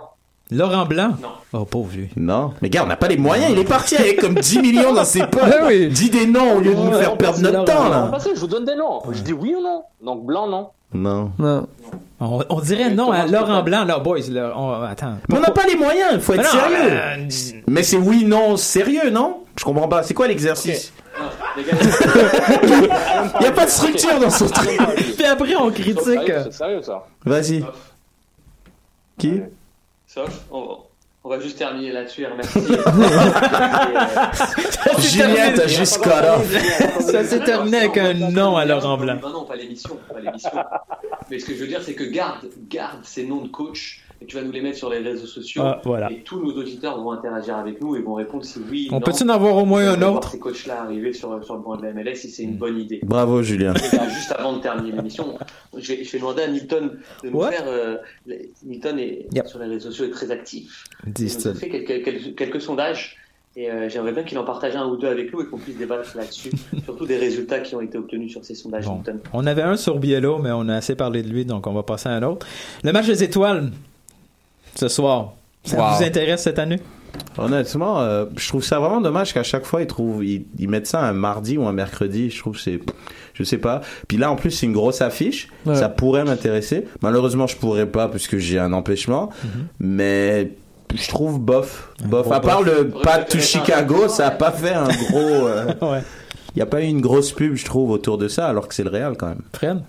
[0.53, 1.09] Laurent Blanc?
[1.21, 1.29] Non.
[1.53, 2.09] Oh, pauvre lui.
[2.17, 2.53] Non.
[2.63, 3.51] Mais gars, on n'a pas les moyens.
[3.51, 5.43] Il est parti avec comme 10 millions dans ses poches.
[5.61, 5.89] Ah oui.
[5.89, 8.13] Dis des noms au lieu de nous faire perdre notre là, temps, là.
[8.35, 9.01] je vous donne des noms.
[9.11, 9.83] Je dis oui ou non.
[10.03, 10.69] Donc blanc, non.
[10.95, 11.33] Non.
[11.39, 11.67] Non.
[12.21, 14.21] On, on dirait non à Laurent Blanc, là, boys.
[14.31, 15.17] Là, on- attends.
[15.29, 16.11] Mais on n'a pas les moyens.
[16.15, 16.93] Il faut être Mais non, sérieux.
[16.93, 19.39] euh, Mais c'est oui, non, sérieux, non?
[19.57, 20.05] Je comprends pas.
[20.05, 20.93] C'est quoi l'exercice?
[23.41, 24.79] Il y a pas de structure dans son truc.
[25.17, 25.99] Puis après, on critique.
[26.27, 27.05] c'est sérieux ça.
[27.25, 27.65] Vas-y.
[29.19, 29.41] Qui
[30.07, 30.75] Sof, on va,
[31.25, 32.63] on va juste terminer là-dessus et remercier.
[34.99, 37.01] Julien, t'as juste cut off.
[37.01, 39.19] Ça s'est terminé avec un nom à Laurent Blanc.
[39.21, 40.51] Non, non, pas l'émission, pas l'émission.
[41.31, 44.27] Mais ce que je veux dire, c'est que garde, garde ces noms de coach et
[44.27, 45.63] tu vas nous les mettre sur les réseaux sociaux.
[45.65, 46.11] Ah, voilà.
[46.11, 48.89] Et tous nos auditeurs vont interagir avec nous et vont répondre si oui.
[48.91, 49.01] On non.
[49.01, 50.31] peut-tu en avoir au moins On un va voir autre?
[50.33, 53.01] ces coachs-là arriver sur, sur le banc de la MLS si c'est une bonne idée.
[53.05, 53.75] Bravo, Julien.
[53.75, 55.39] Les gars, juste avant de terminer l'émission,
[55.77, 56.91] je vais, je vais demander à Nilton
[57.23, 57.51] de nous Ouais.
[57.53, 57.65] faire.
[57.69, 57.97] euh,
[58.65, 59.47] Nilton est Yep.
[59.47, 60.85] sur les réseaux sociaux est très actif.
[61.19, 63.17] Il a fait quelques, quelques, quelques sondages
[63.57, 65.77] et euh, j'aimerais bien qu'il en partage un ou deux avec nous et qu'on puisse
[65.77, 66.51] débattre là-dessus,
[66.85, 68.85] surtout des résultats qui ont été obtenus sur ces sondages.
[68.87, 69.03] Bon.
[69.33, 71.83] On avait un sur Biello, mais on a assez parlé de lui, donc on va
[71.83, 72.47] passer à un autre.
[72.85, 73.71] Le match des étoiles,
[74.79, 75.33] ce soir.
[75.65, 75.97] Ça Wow.
[75.97, 76.81] vous intéresse cette année?
[77.37, 80.87] Honnêtement, euh, je trouve ça vraiment dommage qu'à chaque fois ils trouvent ils, ils mettent
[80.87, 82.31] ça un mardi ou un mercredi.
[82.31, 82.81] Je trouve que c'est
[83.35, 83.81] je sais pas.
[84.07, 85.49] Puis là en plus c'est une grosse affiche.
[85.67, 85.75] Ouais.
[85.75, 86.87] Ça pourrait m'intéresser.
[87.03, 89.31] Malheureusement je pourrais pas puisque j'ai un empêchement.
[89.81, 90.53] Mais
[90.95, 92.31] je trouve bof, bof.
[92.31, 92.89] À part le.
[93.03, 95.19] Path to Chicago, ça a pas fait un gros.
[95.49, 96.03] euh, Ouais.
[96.55, 98.75] Il y a pas eu une grosse pub, je trouve, autour de ça, alors que
[98.75, 99.43] c'est le Real quand même.
[99.53, 99.81] Fred?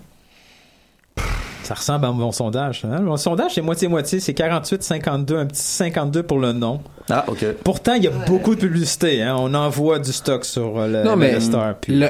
[1.70, 2.84] Ça ressemble à mon sondage.
[2.84, 3.00] hein?
[3.00, 4.20] Mon sondage, c'est moitié-moitié.
[4.20, 6.82] C'est 48-52, un petit 52 pour le nom.
[7.12, 7.46] Ah ok.
[7.64, 9.22] Pourtant, il y a beaucoup de publicité.
[9.22, 9.36] Hein?
[9.38, 11.76] On envoie du stock sur euh, le, Non, mais Star.
[11.76, 12.00] Puis...
[12.00, 12.10] Le-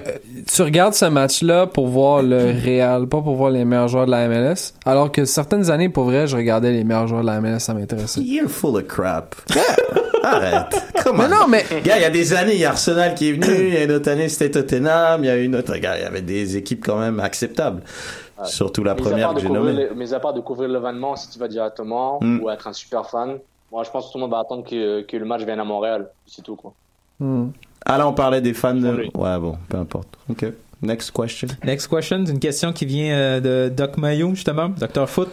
[0.50, 4.12] tu regardes ce match-là pour voir le Real, pas pour voir les meilleurs joueurs de
[4.12, 4.72] la MLS.
[4.86, 7.74] Alors que certaines années, pour vrai, je regardais les meilleurs joueurs de la MLS, ça
[7.74, 8.22] m'intéressait.
[8.22, 9.36] You're full of crap.
[10.24, 10.82] Arrête.
[11.04, 13.30] Comment Mais non, mais Gars, il y a des années, il y a Arsenal qui
[13.30, 15.76] est venu, il y a une autre année, c'était Tottenham, il y a une autre,
[15.78, 17.82] gars, il y avait des équipes quand même acceptables.
[18.46, 19.90] Surtout la première que j'ai nommée.
[19.96, 22.40] Mis à part de couvrir l'événement, si tu vas directement Mm.
[22.42, 23.38] ou être un super fan,
[23.72, 25.64] moi je pense que tout le monde va attendre que, que le match vienne à
[25.66, 26.08] Montréal.
[26.26, 26.74] C'est tout quoi.
[27.20, 27.50] Hmm.
[27.86, 29.10] Ah là, on parlait des fans de...
[29.14, 30.08] Ouais, bon, peu importe.
[30.30, 30.46] Ok.
[30.82, 31.48] Next question.
[31.66, 35.10] Next question, une question qui vient euh, de Doc Mayo, justement, Dr.
[35.10, 35.28] Foot.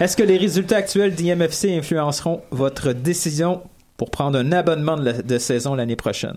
[0.00, 3.60] Est-ce que les résultats actuels d'IMFC influenceront votre décision
[3.98, 6.36] pour prendre un abonnement de, la- de saison l'année prochaine?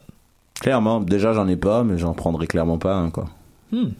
[0.59, 3.25] Clairement, déjà j'en ai pas, mais j'en prendrai clairement pas un, quoi.
[3.71, 3.91] Hmm.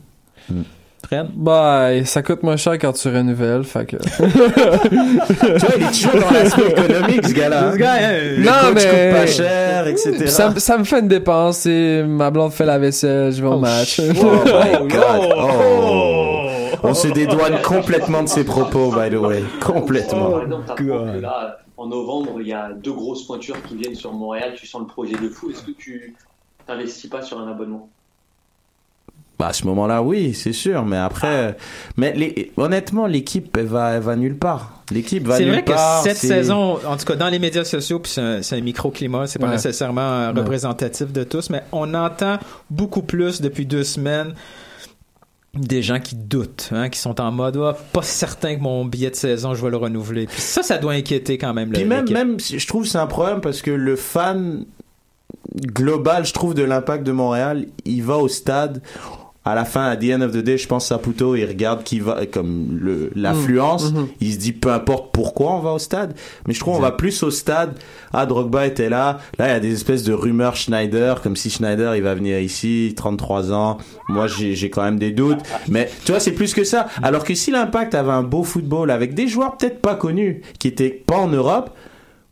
[0.50, 0.64] Hmm.
[1.06, 1.28] Fred?
[1.34, 3.95] bah, ça coûte moins cher quand tu renouvelles, fait que.
[4.20, 7.72] tu vois, il est toujours dans l'aspect économique, ce gars-là.
[7.72, 10.28] Ce gars, hein, Non, coach mais- coûte pas cher, etc.
[10.28, 13.54] ça, ça me fait une dépense, et ma blonde fait la vaisselle, je vais au
[13.54, 14.00] Oh, match.
[14.00, 14.14] Oh
[14.45, 15.34] my god.
[15.38, 15.52] Oh.
[15.72, 16.50] Oh.
[16.84, 19.43] On se dédouane complètement de ses propos, by the way.
[19.62, 20.30] Complètement.
[20.39, 20.76] God.
[20.78, 24.54] que là, en novembre, il y a deux grosses pointures qui viennent sur Montréal.
[24.56, 25.50] Tu sens le projet de fou.
[25.52, 26.16] Est-ce que tu
[26.68, 27.89] t'investis pas sur un abonnement?
[29.40, 30.84] Bah, à ce moment-là, oui, c'est sûr.
[30.86, 31.56] Mais après,
[31.96, 34.84] mais les, honnêtement, l'équipe, elle va, elle va nulle part.
[34.92, 36.04] L'équipe va C'est nulle vrai que part.
[36.04, 38.62] cette c'est- saison, en tout cas dans les médias sociaux, puis c'est un, c'est un
[38.62, 39.54] microclimat, c'est pas Ouais.
[39.54, 40.40] nécessairement euh, Ouais.
[40.42, 42.38] représentatif de tous, mais on entend
[42.70, 44.34] beaucoup plus depuis deux semaines
[45.54, 49.10] des gens qui doutent, hein, qui sont en mode Ah, pas certain que mon billet
[49.10, 50.26] de saison je vais le renouveler.
[50.28, 51.70] Puis ça, ça doit inquiéter quand même.
[51.70, 52.18] Puis le- même, l'équipe.
[52.18, 54.66] même, si- je trouve que c'est un problème parce que le fan
[55.56, 58.82] global, je trouve, de l'impact de Montréal, il va au stade.
[59.52, 62.00] À la fin, à the end of the day, je pense Saputo, il regarde qui
[62.00, 64.08] va, comme le, l'affluence, Mhm.
[64.22, 66.14] il se dit peu importe pourquoi on va au stade,
[66.47, 67.74] mais je trouve on va plus au stade.
[68.14, 69.20] Ah, Drogba était là.
[69.38, 72.39] Là, il y a des espèces de rumeurs Schneider, comme si Schneider, il va venir
[72.39, 73.78] ici, 33 ans.
[74.08, 75.39] Moi, j'ai, j'ai quand même des doutes.
[75.68, 76.88] Mais, tu vois, c'est plus que ça.
[77.04, 80.68] Alors que si l'impact avait un beau football avec des joueurs peut-être pas connus, qui
[80.68, 81.70] étaient pas en Europe,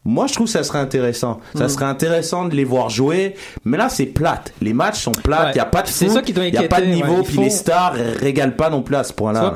[0.07, 1.39] moi, je trouve que ça serait intéressant.
[1.53, 1.69] Ça Mhm.
[1.69, 3.35] serait intéressant de les voir jouer.
[3.65, 4.53] Mais là, c'est plate.
[4.61, 5.41] Les matchs sont plates.
[5.41, 5.53] Il Ouais.
[5.55, 6.15] n'y a pas de C'est foot.
[6.15, 7.17] ça qui doit Il n'y a pas de niveau.
[7.17, 7.23] ouais.
[7.23, 9.55] Puis faut- les stars régalent pas non plus à ce point-là.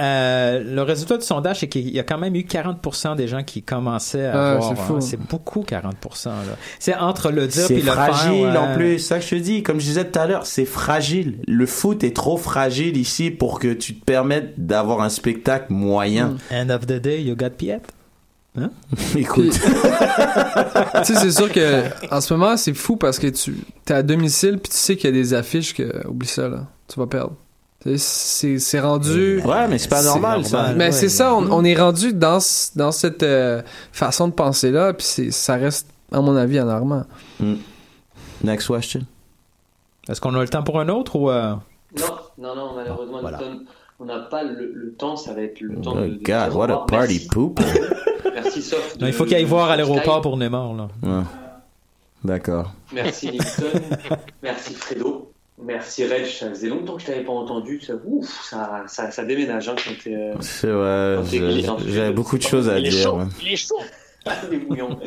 [0.00, 3.42] euh, le résultat du sondage, c'est qu'il y a quand même eu 40% des gens
[3.42, 4.74] qui commençaient à Ah, voir.
[4.74, 5.00] c'est hein.
[5.00, 6.30] C'est beaucoup, 40%.
[6.30, 6.56] là.
[6.78, 8.14] C'est entre le dire C'est puis le faire.
[8.14, 8.56] fragile ouais.
[8.56, 9.62] en plus, ça que je te dis.
[9.62, 11.38] Comme je disais tout à l'heure, c'est fragile.
[11.46, 16.36] Le foot est trop fragile ici pour que tu te permettes d'avoir un spectacle moyen.
[16.52, 17.80] End of the day, you got Piet?
[18.56, 18.70] Hein?
[19.16, 19.52] Écoute.
[21.04, 23.54] tu sais, c'est sûr que en ce moment, c'est fou parce que tu
[23.88, 26.66] es à domicile puis tu sais qu'il y a des affiches que oublie ça là,
[26.88, 27.34] tu vas perdre.
[27.82, 29.40] Tu sais, C'est c'est rendu.
[29.44, 30.72] Ouais, mais c'est pas normal, ça.
[30.76, 30.92] Mais Ouais.
[30.92, 32.38] c'est ça, on, on est rendu dans
[32.76, 37.06] dans cette euh, façon de penser là puis c'est- ça reste à mon avis anormal.
[37.38, 37.54] Hmm.
[38.42, 39.02] Next question.
[40.08, 41.30] Est-ce qu'on a le temps pour un autre ou.
[41.30, 41.54] euh,
[41.96, 42.04] Non,
[42.38, 43.60] non, non, malheureusement, Newton,
[44.00, 46.54] on n'a pas le, le temps, ça va être le temps Oh de, de God,
[46.54, 47.28] what a party Merci.
[47.28, 47.60] poop.
[48.34, 48.96] Merci, Sof.
[48.98, 50.72] Non, il de- faut qu'il aille voir à de l'aéroport pour Neymar.
[50.74, 50.88] Là.
[51.02, 51.22] Ouais.
[52.24, 52.72] D'accord.
[52.92, 53.80] Merci Newton,
[54.42, 55.32] merci Fredo,
[55.62, 59.24] merci Reg, ça faisait longtemps que je t'avais pas entendu, ça, ouf, ça, ça, ça
[59.24, 60.14] déménage hein, quand t'es...
[60.14, 61.18] euh, C'est vrai,
[61.86, 63.02] j'avais beaucoup de choses à Il est dire.
[63.04, 63.24] chaud, ouais.
[63.42, 63.78] Il est chaud
[64.50, 64.98] Il est bouillant.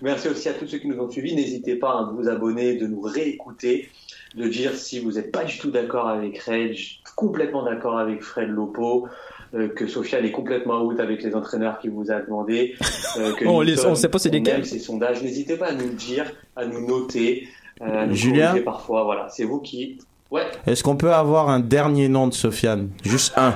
[0.00, 1.34] Merci aussi à tous ceux qui nous ont suivis.
[1.36, 3.90] N'hésitez pas à vous abonner, de nous réécouter,
[4.34, 6.78] de dire si vous n'êtes pas du tout d'accord avec Reg,
[7.14, 9.08] complètement d'accord avec Fred Lopo,
[9.54, 12.74] euh, que Sofiane est complètement out avec les entraîneurs qu'il vous a demandé.
[13.18, 14.66] euh, que On on sait pas c'est on lesquels.
[14.66, 15.22] ces sondages.
[15.22, 17.48] N'hésitez pas à nous le dire, à nous noter,
[17.82, 19.04] euh, à nous Julien parfois.
[19.04, 19.98] Voilà, c'est vous qui.
[20.30, 20.46] Ouais.
[20.66, 22.90] Est-ce qu'on peut avoir un dernier nom de Sofiane?
[23.04, 23.54] Juste un.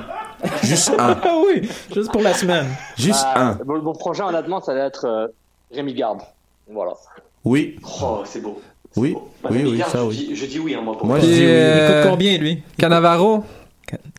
[0.63, 1.17] Juste un.
[1.23, 2.67] Ah oui, juste pour la semaine.
[2.97, 3.59] Juste Bah, un.
[3.65, 5.27] Mon, mon prochain, honnêtement, ça va être euh,
[5.71, 6.21] Rémi Garde.
[6.71, 6.93] Voilà.
[7.43, 7.75] Oui.
[8.01, 8.61] Oh, c'est beau.
[8.95, 9.15] Oui.
[9.43, 10.15] Bah, Oui, oui, ça je oui.
[10.15, 10.97] dis- je dis oui, hein, moi.
[10.97, 11.37] Pour Moi, je dis oui.
[11.45, 12.61] Euh, Il coûte combien, lui?
[12.77, 13.43] Cannavaro?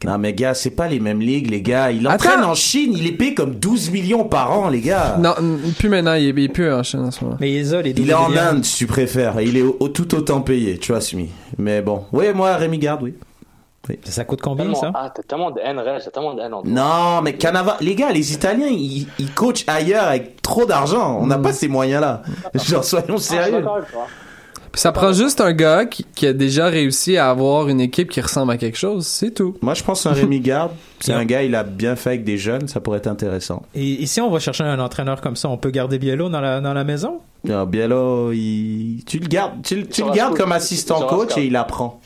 [0.04, 1.92] Non, mais gars, c'est pas les mêmes ligues, les gars.
[1.92, 5.16] Il entraîne en Chine, il est payé comme 12 millions par an, les gars.
[5.20, 7.36] Non, n- plus maintenant, il est, il est plus en Chine en ce moment.
[7.40, 9.40] Mais il a les Il est en Inde, si tu préfères.
[9.40, 11.26] Il est au, au- tout autant payé, trust me.
[11.58, 12.04] Mais bon.
[12.12, 13.14] Oui, moi, Rémi Garde, oui.
[14.04, 14.92] Ça coûte combien, Tellement- ça?
[14.94, 16.62] Ah, t'as tellement de haine, t'as tellement de haine en.
[16.64, 21.18] Non, mais Canava, les gars, les Italiens, ils, ils coachent ailleurs avec trop d'argent.
[21.20, 22.22] On n'a pas ces moyens-là.
[22.54, 23.62] Genre, soyons Ah, sérieux.
[23.62, 23.80] toi.
[24.72, 28.10] Puis ça prend juste un gars qui, qui a déjà réussi à avoir une équipe
[28.10, 29.56] qui ressemble à quelque chose, c'est tout.
[29.62, 30.72] Moi, je pense un Rémi Garde.
[31.00, 33.62] C'est un gars, il a bien fait avec des jeunes, ça pourrait être intéressant.
[33.74, 35.48] Et ici, on va chercher un entraîneur comme ça.
[35.48, 37.20] On peut garder Biello dans la, dans la maison?
[37.44, 39.02] Non, Biello, il...
[39.06, 42.00] tu le gardes, tu, le- tu le sera gardes comme assistant coach et il apprend.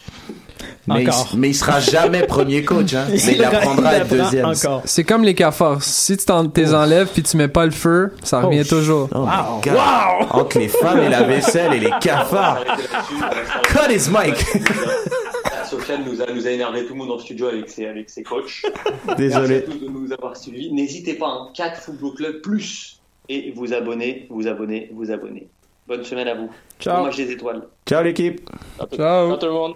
[0.86, 3.06] Mais il, mais il sera jamais premier coach, hein.
[3.10, 4.46] Mais il apprendra à être deuxième.
[4.46, 4.82] Encore.
[4.84, 5.82] C'est comme les cafards.
[5.82, 9.08] Si tu t'en t'es enlèves puis tu mets pas le feu, ça revient Oh, toujours.
[9.14, 9.78] Oh my God.
[10.30, 12.62] Entre les femmes et la vaisselle et les cafards.
[13.64, 14.36] Cut his mic.
[15.70, 18.22] Sofiane nous a, nous a énervé tout le monde le studio avec ses, avec ses
[18.22, 18.62] coachs.
[19.16, 19.48] Désolé.
[19.48, 20.72] Merci à tous de nous avoir suivis.
[20.72, 25.48] N'hésitez pas, hein, 4 Football Club plus et vous abonner, vous abonner, vous abonner.
[25.88, 26.50] Bonne semaine à vous.
[26.78, 26.98] Ciao.
[26.98, 27.62] Bon match des étoiles.
[27.86, 28.48] Ciao l'équipe.
[28.94, 29.36] Ciao.
[29.36, 29.74] tout le monde.